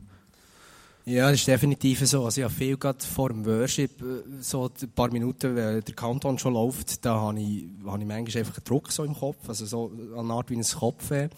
[1.04, 2.24] Ja, das ist definitiv so.
[2.24, 5.94] Also ich habe viel gerade vor dem Worship, äh, so ein paar Minuten, wenn der
[5.94, 9.46] Kanton schon läuft, da habe ich, habe ich manchmal einfach einen Druck so im Kopf,
[9.46, 11.28] also so eine Art wie ein Kopfweh,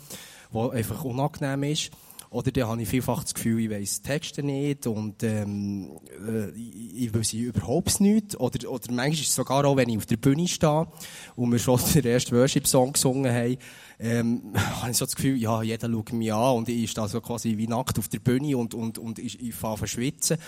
[0.54, 1.90] der einfach unangenehm ist.
[2.30, 7.12] Oder dann habe ich vielfach das Gefühl, ich weiss Texte nicht und ähm, äh, ich,
[7.12, 8.38] weiß überhaupt nicht.
[8.38, 10.86] Oder, oder manchmal ist es sogar auch, wenn ich auf der Bühne stehe
[11.34, 13.56] und wir schon den ersten Worship-Song gesungen haben,
[13.98, 17.20] ähm, habe ich so das Gefühl, ja, jeder schaut mich an und ich stehe so
[17.20, 20.38] quasi wie nackt auf der Bühne und, und, und ich, ich fange an schwitzen.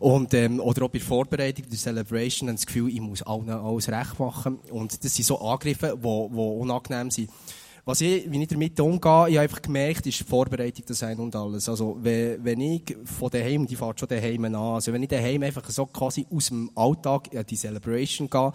[0.00, 3.22] Und, ähm, oder auch bei der Vorbereitung, der Celebration, habe ich das Gefühl, ich muss
[3.22, 4.58] allen alles recht machen.
[4.70, 7.30] Und das sind so Angriffe, die, die unangenehm sind.
[7.90, 11.18] Was ich, wie ich damit umgehe, ich habe einfach gemerkt, ist die Vorbereitung das ein
[11.18, 11.68] und alles.
[11.68, 15.68] Also, wenn, ich von daheim, die fahrt schon daheim an, also wenn ich daheim einfach
[15.68, 18.52] so quasi aus dem Alltag in die Celebration gehe,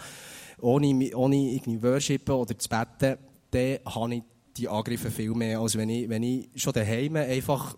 [0.61, 3.17] ohne, ohne irgendwie worshipen oder zu beten,
[3.51, 4.23] dann habe ich
[4.55, 7.75] die Angriffe viel mehr, als wenn ich, wenn ich schon daheim einfach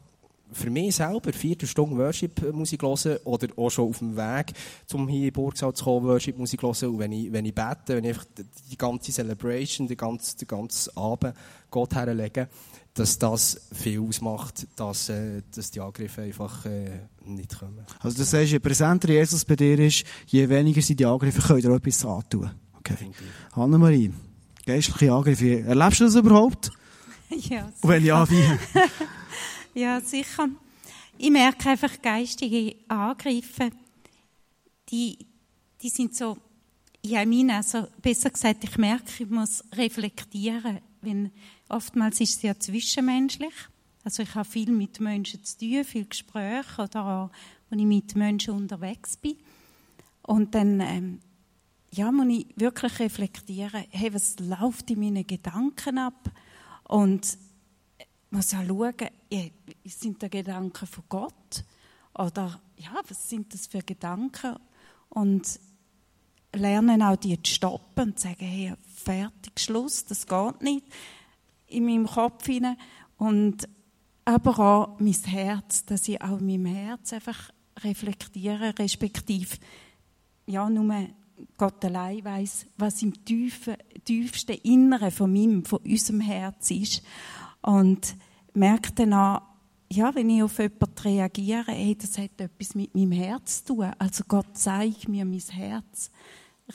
[0.52, 4.54] für mich selber vierte Stunde Worship-Musik hören oder auch schon auf dem Weg,
[4.94, 6.90] um hier in Burgsaal zu kommen, Worship-Musik hören.
[6.90, 8.26] Und wenn ich, wenn ich bete, wenn ich einfach
[8.72, 11.34] die ganze Celebration, den ganzen, den ganzen Abend
[11.70, 12.48] Gott herlege,
[12.94, 17.86] dass das viel ausmacht, dass, äh, dass die Angriffe einfach äh, nicht kommen.
[18.00, 21.64] Also du sagst, je präsenter Jesus bei dir ist, je weniger sind die Angriffe, könnt
[21.64, 22.50] ihr etwas antun.
[22.80, 22.96] Okay.
[23.52, 24.12] Annemarie,
[24.66, 26.72] geistliche Angriffe, erlebst du das überhaupt?
[27.30, 28.42] Ja, Und wenn ja, wie?
[29.78, 30.50] Ja, sicher.
[31.20, 33.70] Ich merke einfach geistige Angriffe,
[34.90, 35.20] die,
[35.80, 36.36] die sind so,
[37.06, 40.80] ja, meine, also besser gesagt, ich merke, ich muss reflektieren.
[41.02, 41.32] Wenn,
[41.70, 43.54] oftmals ist es ja zwischenmenschlich.
[44.04, 47.32] Also ich habe viel mit Menschen zu tun, viel Gespräche oder auch,
[47.70, 49.38] wenn ich mit Menschen unterwegs bin.
[50.24, 51.20] Und dann, ähm,
[51.92, 56.32] ja, muss ich wirklich reflektieren, hey, was läuft in meinen Gedanken ab?
[56.86, 57.38] Und
[58.30, 58.94] muss auch schauen,
[59.86, 61.64] sind das Gedanken von Gott?
[62.14, 64.56] Oder ja, was sind das für Gedanken?
[65.10, 65.60] Und
[66.54, 70.86] lernen auch die zu stoppen und sagen, hey, fertig, Schluss, das geht nicht
[71.68, 72.78] in meinem Kopf hinein.
[73.18, 73.68] Und
[74.26, 79.58] aber auch mein Herz, dass ich auch in meinem Herz einfach reflektiere, respektive
[80.46, 81.08] ja, nur
[81.58, 87.04] Gott allein weiß, was im tiefen, tiefsten Inneren von meinem, von unserem Herz ist.
[87.68, 88.16] Und
[88.54, 93.66] merke dann ja, wenn ich auf jemanden reagiere, hey, das hat etwas mit meinem Herz
[93.66, 93.92] zu tun.
[94.00, 96.10] Also Gott zeigt mir mein Herz.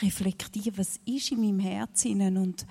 [0.02, 2.66] Reflektiere, was ist in meinem Herz hinein und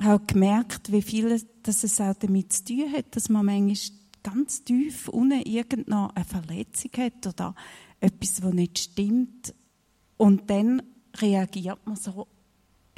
[0.00, 4.64] habe gemerkt, wie viel dass es auch damit zu tun hat, dass man manchmal ganz
[4.64, 7.54] tief unten irgendeine Verletzung hat oder
[8.00, 9.54] etwas, was nicht stimmt.
[10.16, 10.82] Und dann
[11.18, 12.26] reagiert man so,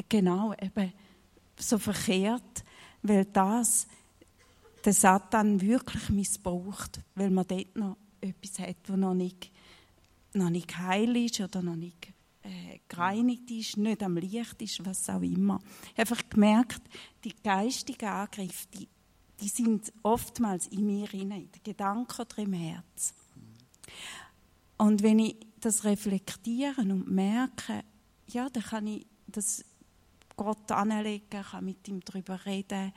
[0.09, 0.93] genau, eben
[1.59, 2.65] so verkehrt,
[3.03, 3.89] weil das
[4.85, 9.51] der Satan wirklich missbraucht, weil man dort noch etwas hat, das noch nicht,
[10.35, 12.13] noch nicht heil ist oder noch nicht
[12.43, 15.61] äh, gereinigt ist, nicht am Licht ist, was auch immer.
[15.83, 16.83] Ich habe einfach gemerkt,
[17.25, 18.89] die geistigen Angriffe, die,
[19.41, 23.15] die sind oftmals in mir hinein, in den Gedanken oder im Herz.
[24.79, 27.85] Und wenn ich das reflektiere und merke,
[28.29, 29.65] ja, dann kann ich das
[30.37, 32.93] Gott anlegen, kann mit ihm darüber reden,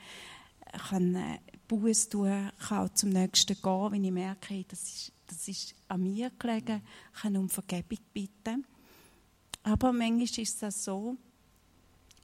[0.88, 1.38] kann
[1.74, 5.74] äh, Buß tun, kann auch zum Nächsten gehen, wenn ich merke, das, ist, das ist
[5.88, 6.82] an mir gelegen,
[7.20, 8.66] kann um Vergebung bitten.
[9.62, 11.16] Aber manchmal ist es so,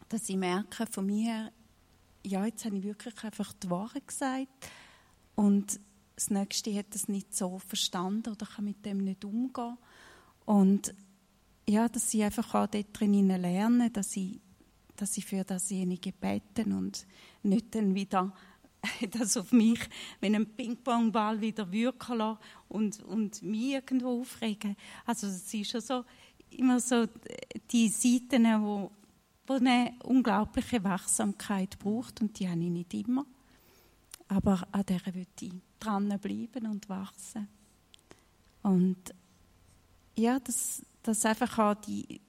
[0.09, 1.53] dass ich merke von mir,
[2.23, 4.49] ja, jetzt habe ich wirklich einfach die Wahrheit gesagt
[5.37, 5.81] und
[6.17, 9.79] das Nächste hat das nicht so verstanden oder kann mit dem nicht umgehen.
[10.45, 10.95] Und
[11.67, 14.39] ja, dass ich einfach auch dort drin lerne, dass ich,
[14.97, 17.07] dass ich für dasjenige beten und
[17.43, 18.35] nicht dann wieder
[19.11, 19.81] das auf mich,
[20.21, 24.77] wenn ein Ping-Pong-Ball wieder wirken lassen und, und mich irgendwo aufregen.
[25.07, 26.05] Also es ist schon so,
[26.51, 27.07] immer so
[27.71, 28.91] die Seiten, wo,
[29.47, 33.27] wo eine unglaubliche Wachsamkeit braucht und die habe ich nicht immer.
[34.29, 37.49] Aber an der will ich dranbleiben und wachsen.
[38.63, 39.15] Und
[40.17, 42.21] ja, dass das einfach auch die,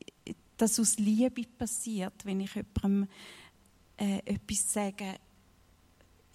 [0.58, 3.08] das aus Liebe passiert, wenn ich jemandem
[3.98, 5.16] äh, etwas sage,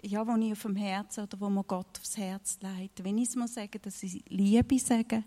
[0.02, 3.04] ja, wo ich auf dem Herzen oder wo mir Gott aufs Herz leitet.
[3.04, 5.24] Wenn ich es mal sage, dass ich Liebe sage,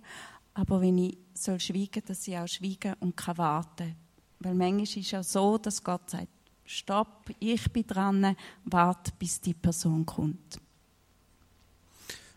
[0.54, 3.96] aber wenn ich soll schweigen, dass ich auch schweigen und kann warten.
[4.40, 6.28] Weil manchmal ist es ja so, dass Gott sagt,
[6.66, 10.60] stopp, ich bin dran, warte, bis die Person kommt.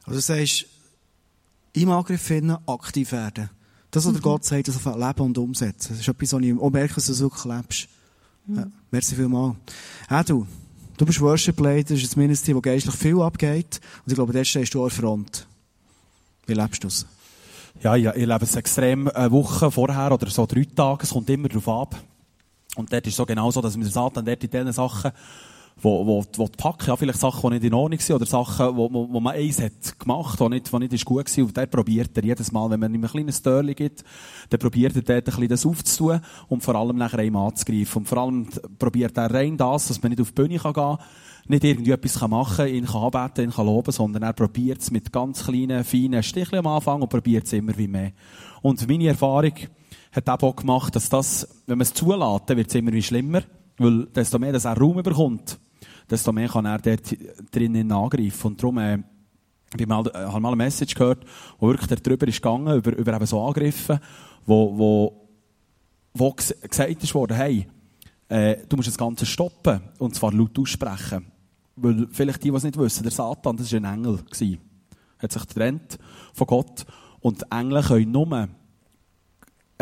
[0.04, 0.66] Also du sagst,
[1.74, 3.50] im Angriff finden, aktiv werden.
[3.90, 4.22] Das, was mhm.
[4.22, 5.90] Gott sagt, das auf Leben und umsetzen.
[5.90, 7.88] Das ist etwas, was ich auch merke, dass du wirklich lebst.
[8.46, 8.56] Mhm.
[8.56, 9.56] Ja, merci vielmals.
[10.10, 10.46] Ja, du,
[11.02, 13.80] du bist Worship Leader, das ist ein Ministry, wo geistlich viel abgeht.
[14.04, 15.46] Und ich glaube, dort stehst du an der Front.
[16.46, 17.06] Wie lebst du es?
[17.82, 21.02] Ja, ich, ich lebe es extrem eine Woche vorher oder so drei Tage.
[21.02, 21.96] Es kommt immer darauf ab.
[22.76, 25.10] Und dort ist es so genau so, dass der Satan dort in diesen Sachen,
[25.80, 28.76] wo, wo, wo die packen, ja, vielleicht Sachen, die nicht in Ordnung sind, oder Sachen,
[28.76, 31.44] wo, wo, wo man eins hat gemacht, die nicht, die nicht ist gut war.
[31.44, 34.04] Und der probiert er jedes Mal, wenn man ihm ein kleines Törchen gibt,
[34.50, 38.00] dann probiert er dort ein bisschen das aufzutun und vor allem nachher einem anzugreifen.
[38.00, 38.48] Und vor allem
[38.78, 40.98] probiert er rein das, dass man nicht auf die Bühne gehen kann,
[41.48, 45.12] nicht irgendwie etwas machen kann, ihn anbeten, ihn kann loben, sondern er probiert es mit
[45.12, 48.12] ganz kleinen, feinen Sticheln am Anfang und probiert es immer wie mehr.
[48.60, 49.54] Und meine Erfahrung
[50.12, 53.42] hat auch gemacht, dass das, wenn man es zulässt, wird es immer wie schlimmer,
[53.78, 55.58] weil desto mehr dass er Raum bekommt,
[56.10, 57.16] desto mehr kann er dort
[57.50, 58.46] drinnen angreifen.
[58.48, 58.98] Und darum, äh,
[59.76, 61.24] ich mal, äh, habe mal eine Message gehört,
[61.58, 64.00] wo wirklich darüber ist gegangen, über, über eben so Angriffe,
[64.44, 65.28] wo, wo,
[66.14, 67.66] wo gesagt ist worden, hey,
[68.28, 71.26] äh, du musst das Ganze stoppen, und zwar laut aussprechen.
[71.76, 74.18] Weil vielleicht die, die es nicht wissen, der Satan, das war ein Engel.
[74.18, 74.58] Gewesen.
[75.18, 75.98] Hat sich getrennt
[76.34, 76.84] von Gott.
[77.20, 78.48] Und Engel können nur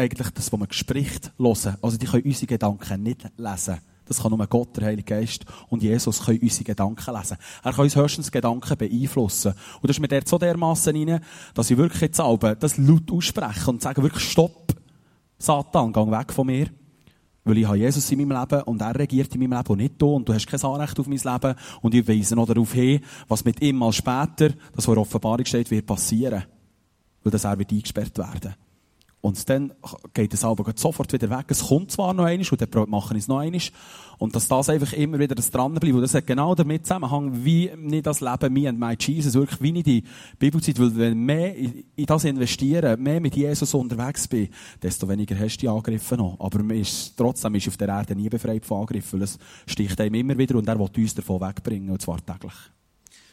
[0.01, 1.77] eigentlich das, was man spricht, hören.
[1.83, 3.79] Also die können unsere Gedanken nicht lesen.
[4.11, 7.37] Das kann nur Gott, der Heilige Geist und Jesus können unsere Gedanken lesen.
[7.63, 9.55] Er kann uns höchstens Gedanken beeinflussen.
[9.81, 11.21] Und das ist mir dort so dermassen rein,
[11.55, 14.75] dass ich wirklich jetzt selber das laut ausspreche und sage wirklich Stopp,
[15.39, 16.67] Satan, geh weg von mir.
[17.45, 20.03] Weil ich habe Jesus in meinem Leben und er regiert in meinem Leben und nicht
[20.03, 23.01] du und du hast kein Anrecht auf mein Leben und ich weise noch darauf hin,
[23.29, 26.43] was mit ihm mal später, das vor Offenbarung steht, wird passieren.
[27.23, 28.55] Weil das er wird eingesperrt werden.
[29.23, 29.73] Und dann
[30.15, 31.47] geht das aber sofort wieder weg.
[31.49, 33.61] Es kommt zwar noch einmal, und dann machen es noch einmal.
[34.19, 35.95] Und dass das einfach immer wieder das dranbleibt.
[35.95, 39.61] Und das hat genau damit zusammenhang, wie ich das Leben, me and my Jesus, wirklich
[39.61, 40.05] wie ich die
[40.39, 44.49] Bibelzeit, weil wenn mehr in das investiere, mehr mit Jesus unterwegs bin,
[44.83, 46.37] desto weniger hast du die Angriffe noch.
[46.39, 50.01] Aber man ist, trotzdem ist auf der Erde nie befreit von Angriffen, weil es sticht
[50.01, 52.55] einem immer wieder und er will uns davon wegbringen, und zwar täglich.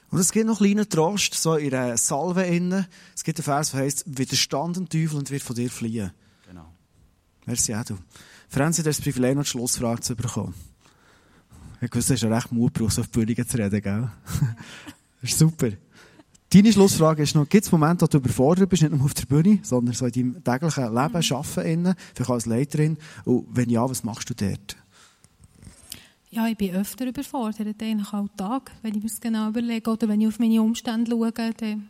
[0.09, 2.85] Und es gibt noch einen kleinen Trost, so in einer Salve innen.
[3.15, 6.11] Es gibt einen Vers, der heisst, widerstand dem Teufel und wird von dir fliehen.
[6.47, 6.65] Genau.
[7.45, 7.97] Merci auch du.
[8.47, 10.53] Franzi, du hast das Privileg, noch die Schlussfrage zu bekommen.
[11.81, 14.09] Ich wusste, du hast ja recht Mut gebraucht, so auf die Bühne zu reden, gell?
[15.21, 15.69] das ist super.
[16.49, 19.25] Deine Schlussfrage ist noch, gibt es Momente, wo du überfordert bist, nicht nur auf der
[19.25, 22.97] Bühne, sondern so in deinem täglichen Leben, Arbeiten innen, vielleicht als Leiterin?
[23.25, 24.77] Und wenn ja, was machst du dort?
[26.29, 29.89] Ja, ich bin öfter überfordert, eigentlich Tag, wenn ich mir das genau überlege.
[29.89, 31.89] Oder wenn ich auf meine Umstände schaue, dann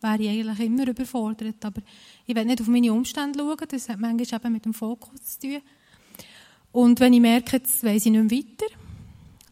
[0.00, 1.64] wäre ich eigentlich immer überfordert.
[1.64, 1.80] Aber
[2.26, 5.46] ich will nicht auf meine Umstände schauen, das hat manchmal eben mit dem Fokus zu
[5.46, 5.62] tun.
[6.72, 8.74] Und wenn ich merke, jetzt weiss ich nicht mehr weiter,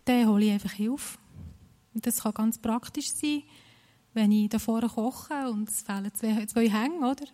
[0.06, 1.18] dann hole ich einfach Hilfe.
[1.94, 3.44] Und das kann ganz praktisch sein,
[4.12, 7.26] wenn ich da vorne koche und es fehlen zwei, zwei Hänge, oder?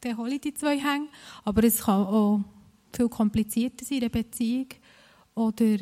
[0.00, 1.06] Dann hole ich die zwei Hänge.
[1.44, 2.40] Aber es kann auch
[2.92, 4.68] viel komplizierter sein in der Beziehung.
[5.36, 5.78] Oder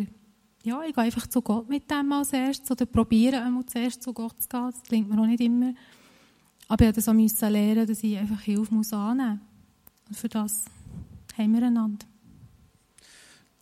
[0.63, 4.13] ja, ich gehe einfach zu Gott mit dem als erstes oder probiere einmal zuerst zu
[4.13, 4.71] Gott zu gehen.
[4.71, 5.75] Das klingt mir auch nicht immer.
[6.69, 10.09] Aber ich musste das auch lernen, dass ich einfach Hilfe muss annehmen muss.
[10.09, 10.65] Und für das
[11.37, 12.07] haben wir einander.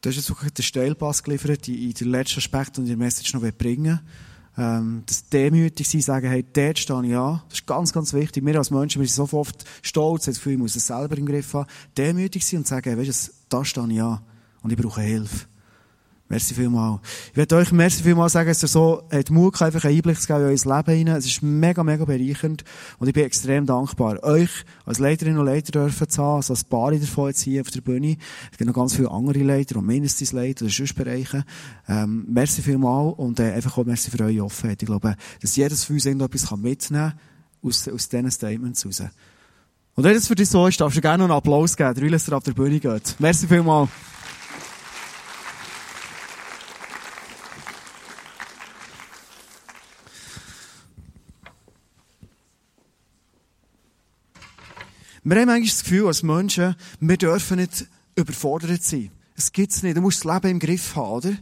[0.00, 3.42] Du hast jetzt wirklich den Steilpass geliefert, in den letzten Aspekt und die Message noch
[3.52, 4.00] bringen
[4.60, 7.42] ähm, das demütig sein, sagen, hey, dort stehe ich an.
[7.48, 8.44] Das ist ganz, ganz wichtig.
[8.44, 11.26] Wir als Menschen, wir sind so oft stolz, das Gefühl, ich muss es selber im
[11.26, 11.68] Griff haben.
[11.96, 14.20] Demütig sein und sagen, hey, weißt du, da stehe ich an
[14.62, 15.46] und ich brauche Hilfe.
[16.30, 17.00] Merci vielmal.
[17.32, 20.28] Ich werde euch merci vielmal sagen, dass ihr so hat Mut einfach einen Einblick zu
[20.28, 21.16] geben in euer Leben hinein.
[21.16, 22.62] Es ist mega, mega bereichernd.
[23.00, 26.62] Und ich bin extrem dankbar, euch als Leiterin und Leiter dürfen zu haben, also als
[26.62, 28.16] Paar davon jetzt hier auf der Bühne.
[28.52, 31.44] Es gibt noch ganz viele andere Leiter und mindestens Leiter oder sonst Bereiche.
[31.88, 34.80] Ähm, merci vielmal und äh, einfach auch merci für eure Offenheit.
[34.80, 37.20] Ich glaube, dass jedes von uns irgendetwas mitnehmen kann
[37.60, 39.02] aus, aus diesen Statements raus.
[39.96, 42.14] Und wenn es für dich so ist, darfst du gerne noch einen Applaus geben, weil
[42.14, 43.16] es auf der Bühne geht.
[43.18, 43.88] Merci vielmal.
[55.22, 59.10] Wir haben eigentlich das Gefühl, als Menschen, wir dürfen nicht überfordert sein.
[59.36, 59.96] Es gibt's nicht.
[59.96, 61.32] Du musst das Leben im Griff haben, oder?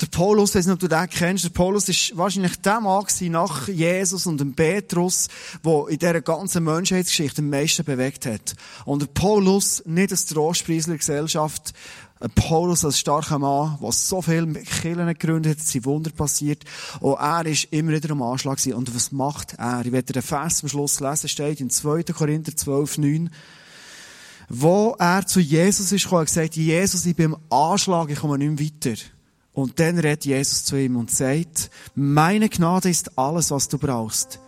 [0.00, 3.68] Der Paulus, weiß nicht, ob du den kennst, der Paulus ist wahrscheinlich der Mann nach
[3.68, 5.28] Jesus und dem Petrus,
[5.62, 8.54] der in dieser ganzen Menschheitsgeschichte am meisten bewegt hat.
[8.86, 11.74] Und der Paulus, nicht Trostpreis der Gesellschaft,
[12.34, 16.64] Paulus als starker Mann, der so viele Kirchen gegründet hat, sind Wunder passiert.
[17.00, 18.74] Und er ist immer wieder am Anschlag gewesen.
[18.74, 19.84] Und was macht er?
[19.86, 22.02] Ich werde den Vers am Schluss lesen, steht in 2.
[22.04, 23.30] Korinther 12, 9.
[24.50, 28.36] Wo er zu Jesus ist gekommen, hat gesagt, Jesus, ich bin im Anschlag, ich komme
[28.36, 29.00] nicht mehr weiter.
[29.52, 34.40] Und dann redet Jesus zu ihm und sagt, meine Gnade ist alles, was du brauchst.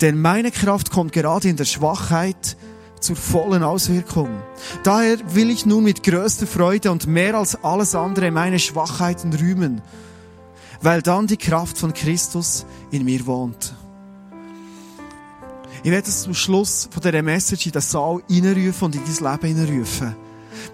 [0.00, 2.56] Denn meine Kraft kommt gerade in der Schwachheit
[3.02, 4.28] zur vollen Auswirkung.
[4.84, 9.82] Daher will ich nun mit größter Freude und mehr als alles andere meine Schwachheiten rühmen,
[10.80, 13.74] weil dann die Kraft von Christus in mir wohnt.
[15.84, 19.46] Ich werde zum Schluss von dieser Message in den Saal hineinrufen und in dein Leben
[19.48, 20.14] hineinrufen.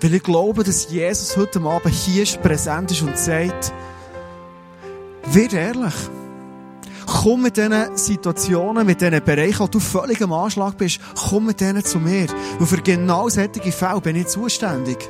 [0.01, 3.73] Weil ich glaube, dass Jesus heute Abend hier ist, präsent ist und sagt,
[5.33, 5.95] wird ehrlich.
[7.09, 11.59] Komm mit diesen Situationen, mit diesen Bereichen, wo du völlig am Anschlag bist, komm mit
[11.59, 12.27] denen zu mir.
[12.59, 15.09] Und für genau solche Fälle bin ich zuständig.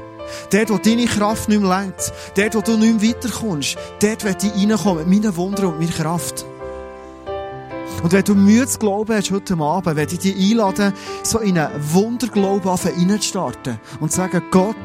[0.52, 4.46] Dort, wo deine Kraft nicht mehr lenkt, dort, wo du nicht mehr weiterkommst, dort werde
[4.46, 6.46] ich reinkommen mit meinen Wundern und meiner Kraft.
[8.04, 10.92] Und wenn du Mühe zu glauben hast heute Abend, werde ich dich einladen,
[11.24, 14.76] so in einen Wunderglauben reinzustarten und zu sagen, Gott,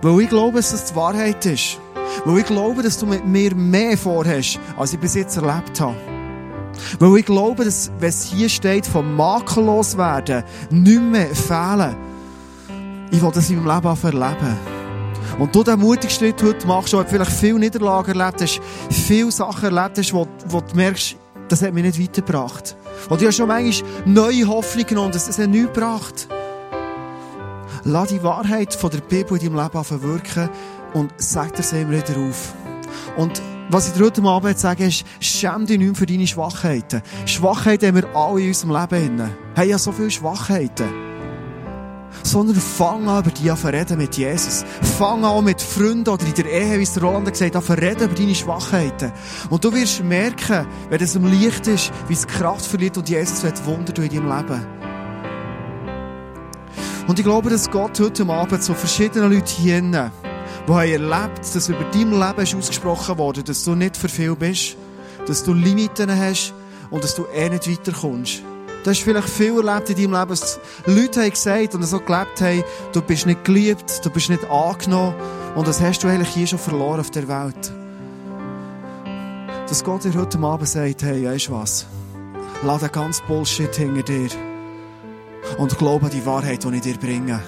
[0.00, 1.78] weil ich glaube, dass das die Wahrheit ist,
[2.24, 6.11] weil ich glaube, dass du mit mir mehr vorhast, als ich bis jetzt erlebt habe.
[6.98, 11.96] Weil ich glaube, dass, wenn es hier steht, vom makellos werden, nicht mehr fehlen,
[13.10, 14.56] ich will das in meinem Leben auch erleben.
[15.38, 18.60] Und du den mutigen Schritt heute machst, wo vielleicht viel Niederlagen erlebt hast,
[18.90, 21.16] viele Sachen erlebt hast, wo, wo du merkst,
[21.48, 22.76] das hat mich nicht weitergebracht.
[23.08, 26.28] Und du hast schon manchmal neue Hoffnung genommen, dass das hat nichts gebracht.
[27.84, 30.48] Lass die Wahrheit von der Bibel in deinem Leben wirken
[30.94, 32.54] und sag dir immer wieder auf.
[33.16, 37.02] Und was ich dir heute Abend sage, ist, schäm dich nicht für deine Schwachheiten.
[37.26, 39.18] Schwachheiten haben wir alle in unserem Leben.
[39.18, 40.88] Wir haben ja so viele Schwachheiten.
[42.22, 44.64] Sondern fang an, über die an reden mit Jesus.
[44.98, 48.14] Fang an mit Freunden oder in der Ehe, wie es Roland gesagt hat, reden über
[48.14, 49.12] deine Schwachheiten.
[49.48, 53.42] Und du wirst merken, wenn es am Licht ist, wie es Kraft verliert und Jesus
[53.42, 54.66] wird Wunder in deinem Leben.
[57.08, 59.82] Und ich glaube, dass Gott heute Abend so verschiedene Leute hier
[60.66, 64.36] die haben erlebt, dass über dein Leben ist ausgesprochen wurde, dass du nicht für viel
[64.36, 64.76] bist,
[65.26, 66.54] dass du Limiten hast
[66.90, 68.42] und dass du eh nicht weiterkommst.
[68.84, 72.40] Du hast vielleicht viel erlebt in deinem Leben, dass Leute haben gesagt und so gelebt
[72.40, 75.14] haben, du bist nicht geliebt, du bist nicht angenommen
[75.54, 77.72] und das hast du eigentlich hier schon verloren auf der Welt.
[79.68, 81.86] Dass Gott dir heute Abend sagt, hey, weißt du was?
[82.64, 84.30] Lass den ganzen Bullshit hinter dir
[85.58, 87.40] und glaube an die Wahrheit, die ich dir bringe.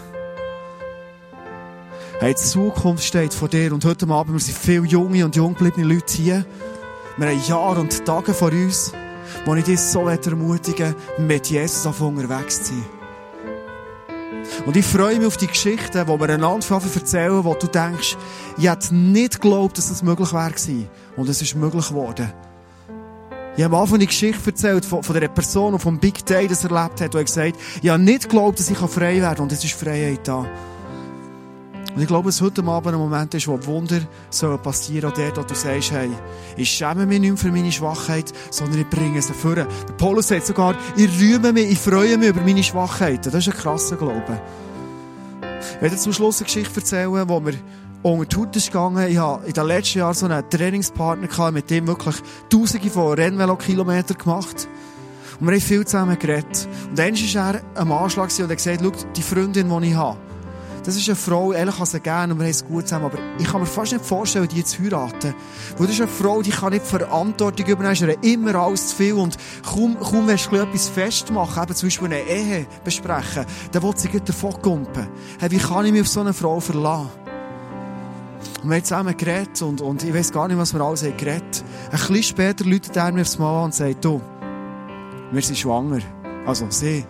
[2.20, 5.54] Hey, die Zukunft steht vor dir und heute Abend wir sind viele junge und jung
[5.54, 6.46] gebliebene Leute hier.
[7.16, 8.92] Wir haben Jahre und Tage vor uns
[9.44, 12.84] wo ich dich so ermutigen mit Jesus auf unterwegs zu sein.
[14.66, 18.16] Und ich freue mich auf die Geschichten, die wir einander erzählen, wo du denkst,
[18.56, 20.88] ich hätte nicht geglaubt, dass das möglich wäre.
[21.16, 22.32] Und es ist möglich geworden.
[23.56, 26.48] Ich habe am Anfang die Geschichte erzählt von, von der Person, die vom Big Day
[26.48, 29.42] das erlebt hat, er gesagt ich habe nicht geglaubt, dass ich frei werden kann.
[29.44, 30.46] Und es ist Freiheit da.
[31.94, 35.44] Und ich glaube, dass heute Abend ein Moment ist, wo Wunder sollen passieren sollen, dort,
[35.44, 36.10] wo du sagst, hey,
[36.56, 39.54] ich schäme mich nicht mehr für meine Schwachheit, sondern ich bringe sie vor.
[39.54, 39.66] Der
[39.96, 43.30] Paulus sagt sogar, ich rühme mich, ich freue mich über meine Schwachheiten.
[43.30, 44.40] Das ist ein krasser Glaube.
[45.76, 47.54] Ich werde zum Schluss eine Geschichte erzählen, wo wir
[48.02, 49.08] unter die Haut ist gegangen.
[49.08, 52.16] Ich habe in den letzten Jahren so einen Trainingspartner gehabt, mit dem wirklich
[52.50, 54.68] Tausende von Rennvelo-Kilometern gemacht.
[55.38, 56.68] Und wir haben viel zusammen geredet.
[56.88, 60.18] Und dann war er am Anschlag und er gesagt, schau, die Freundin, die ich habe,
[60.84, 63.18] das ist eine Frau, ehrlich kann sie gerne und wir haben es gut zusammen, aber
[63.38, 65.34] ich kann mir fast nicht vorstellen, die zu heiraten.
[65.78, 69.14] Weil das ist eine Frau, die kann nicht Verantwortung übernehmen, hat immer alles zu viel
[69.14, 73.92] und kaum, kaum willst du etwas festmachen, eben zum Beispiel eine Ehe besprechen, dann will
[73.96, 75.08] sie gleich davon kumpen.
[75.40, 77.08] Hey, wie kann ich mich auf so eine Frau verlassen?
[78.62, 81.16] Und wir haben zusammen geredet und, und ich weiß gar nicht, was wir alles haben
[81.16, 81.64] geredet.
[81.90, 84.20] Ein bisschen später läutet er mir aufs Mal und sagt, du,
[85.32, 86.00] wir sind schwanger.
[86.46, 87.04] Also, sie.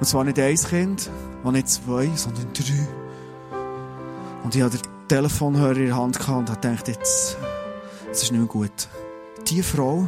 [0.00, 1.10] Und zwar nicht ein Kind,
[1.44, 2.88] und nicht zwei, sondern drei.
[4.44, 7.36] Und ich hatte den Telefonhörer in der Hand und gedacht, jetzt,
[8.08, 8.88] das ist nicht mehr gut.
[9.46, 10.06] Diese Frau,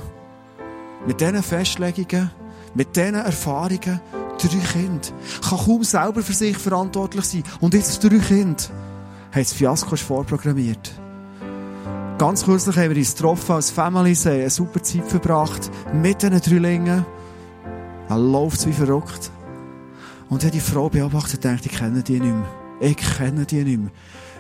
[1.07, 2.31] mit diesen Festlegungen,
[2.75, 4.01] mit diesen Erfahrungen,
[4.39, 5.09] drei Kinder,
[5.49, 7.45] kann kaum selber für sich verantwortlich sein.
[7.61, 8.63] Und jetzt drei Kinder,
[9.33, 10.93] haben das Fiasko vorprogrammiert.
[12.19, 17.07] Ganz kürzlich haben wir uns getroffen als Family, eine super Zeit verbracht, mit diesen Drillingen.
[18.09, 19.31] Er läuft wie verrückt.
[20.31, 22.49] Und ich die Frau beobachtet und dachte, ich kenne die nicht mehr.
[22.81, 23.91] Ich kenne die nicht mehr.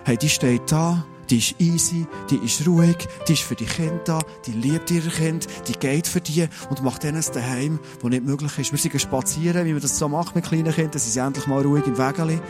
[0.04, 2.96] Hey, die steht da, die ist easy, die ist ruhig,
[3.28, 6.82] die ist für die Kinder da, die liebt ihre Kind, die geht für die und
[6.82, 8.72] macht ihnen ein Daheim, wo nicht möglich ist.
[8.72, 11.46] Wir sind spazieren, wie man das so macht mit kleinen Kindern, dann sind sie endlich
[11.46, 12.40] mal ruhig im Wägeli.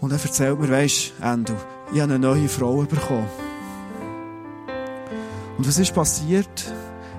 [0.00, 1.54] Und er erzählt mir, weisst, Endo,
[1.92, 3.28] ich habe eine neue Frau bekommen.
[5.58, 6.72] Und was ist passiert?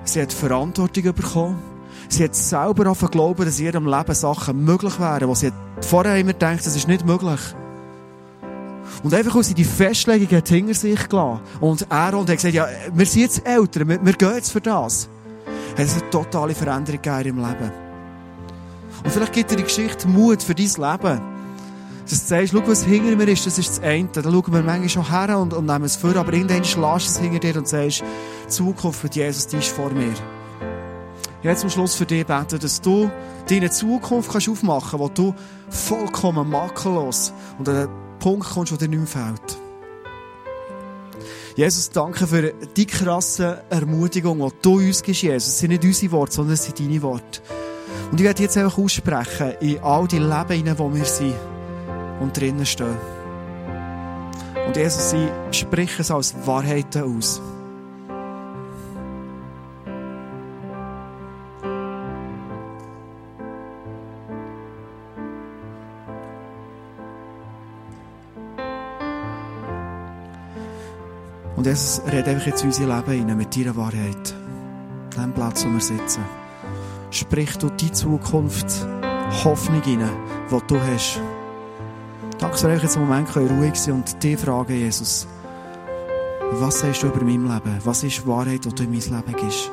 [0.04, 1.73] Sie hat Verantwortung bekommen.
[2.08, 6.16] Sie hat selber angefangen glauben, dass in ihrem Leben Sachen möglich wären, wo sie vorher
[6.18, 7.40] immer gedacht, das ist nicht möglich.
[9.02, 12.54] Und einfach, als sie die Festlegung hat hinter sich gelassen und er und hat gesagt,
[12.54, 15.08] ja, wir sind jetzt Eltern, wir, wir gehen jetzt für das,
[15.72, 17.72] hat es eine totale Veränderung gegeben im Leben.
[19.02, 21.20] Und vielleicht gibt dir die Geschichte Mut für dein Leben.
[22.04, 24.08] Dass du sagst, schau, was hinter mir ist, das ist das eine.
[24.12, 27.18] Da schauen wir manchmal schon her und, und nehmen es vor, aber irgendwann schlägst es
[27.18, 28.02] hinter dir und sagst,
[28.44, 30.12] die Zukunft mit Jesus, die ist vor mir.
[31.44, 33.10] Jetzt zum Schluss für dich beten, dass du
[33.48, 35.34] deine Zukunft kannst aufmachen kannst, wo du
[35.68, 37.88] vollkommen makellos und an den
[38.18, 39.58] Punkt kommst, wo dir nicht mehr fehlt.
[41.56, 45.48] Jesus, danke für die krasse Ermutigung, die du uns gibst, Jesus.
[45.50, 47.42] Es sind nicht unsere Worte, sondern es sind deine Worte.
[48.10, 51.34] Und ich werde jetzt einfach aussprechen in all die Leben hinein, wo wir sind
[52.20, 52.96] und drinnen stehen.
[54.66, 57.40] Und Jesus, ich spreche es als Wahrheiten aus.
[71.64, 74.34] Und Jesus, red einfach jetzt in unser Leben rein mit deiner Wahrheit.
[75.16, 76.22] An dem Platz, wo wir sitzen.
[77.10, 78.66] Sprich du die Zukunft,
[79.44, 80.10] Hoffnung rein,
[80.50, 81.22] die du hast.
[82.38, 85.26] Danke, dass wir jetzt einen Moment ruhig sein und dich fragen, Jesus,
[86.50, 87.78] was sagst du über mein Leben?
[87.82, 89.70] Was ist Wahrheit, die du in mein Leben gibst?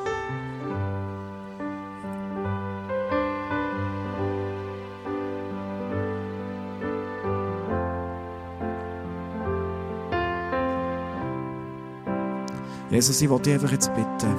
[12.92, 14.36] Jesus, ich wollte dich einfach jetzt bitten,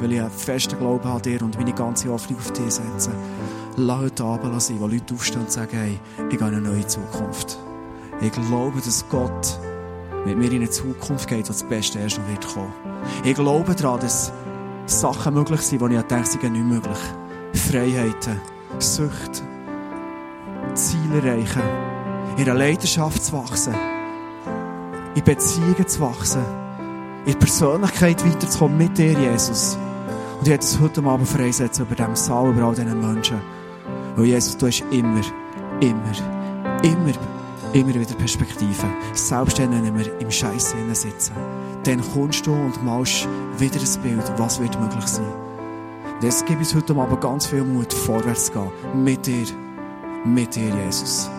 [0.00, 3.12] weil ich einen festen Glauben an dir und meine ganze Hoffnung auf dich setze.
[3.76, 6.84] Lass heute Abend sein, wo Leute aufstehen und sagen, hey, ich gehe in eine neue
[6.84, 7.58] Zukunft.
[8.20, 9.56] Ich glaube, dass Gott
[10.26, 12.72] mit mir in eine Zukunft geht, wo das Beste erst noch wird kommen.
[13.22, 14.32] Ich glaube daran, dass
[14.86, 16.98] Sachen möglich sind, die ich dachte, sind nicht möglich.
[17.54, 18.40] Freiheiten,
[18.80, 19.44] Sucht,
[20.74, 21.62] Ziele erreichen,
[22.36, 23.76] in einer Leidenschaft zu wachsen,
[25.14, 26.61] in Beziehungen zu wachsen,
[27.26, 29.76] in Persönlichkeit weiterzukommen mit dir, Jesus.
[30.38, 33.40] Und ich werde es heute Abend freisetzen über diesem Saal, über all diesen Menschen.
[34.16, 35.20] Weil Jesus, du hast immer,
[35.80, 37.12] immer, immer,
[37.72, 38.86] immer wieder Perspektive.
[39.14, 41.32] Selbst dann, wenn wir im Scheiß sitzen.
[41.84, 45.24] Dann kommst du und malst wieder ein Bild, was wird möglich sein.
[46.14, 49.04] Und jetzt gibt uns heute Abend ganz viel Mut, vorwärts zu gehen.
[49.04, 49.46] Mit dir.
[50.24, 51.30] Mit dir, Jesus.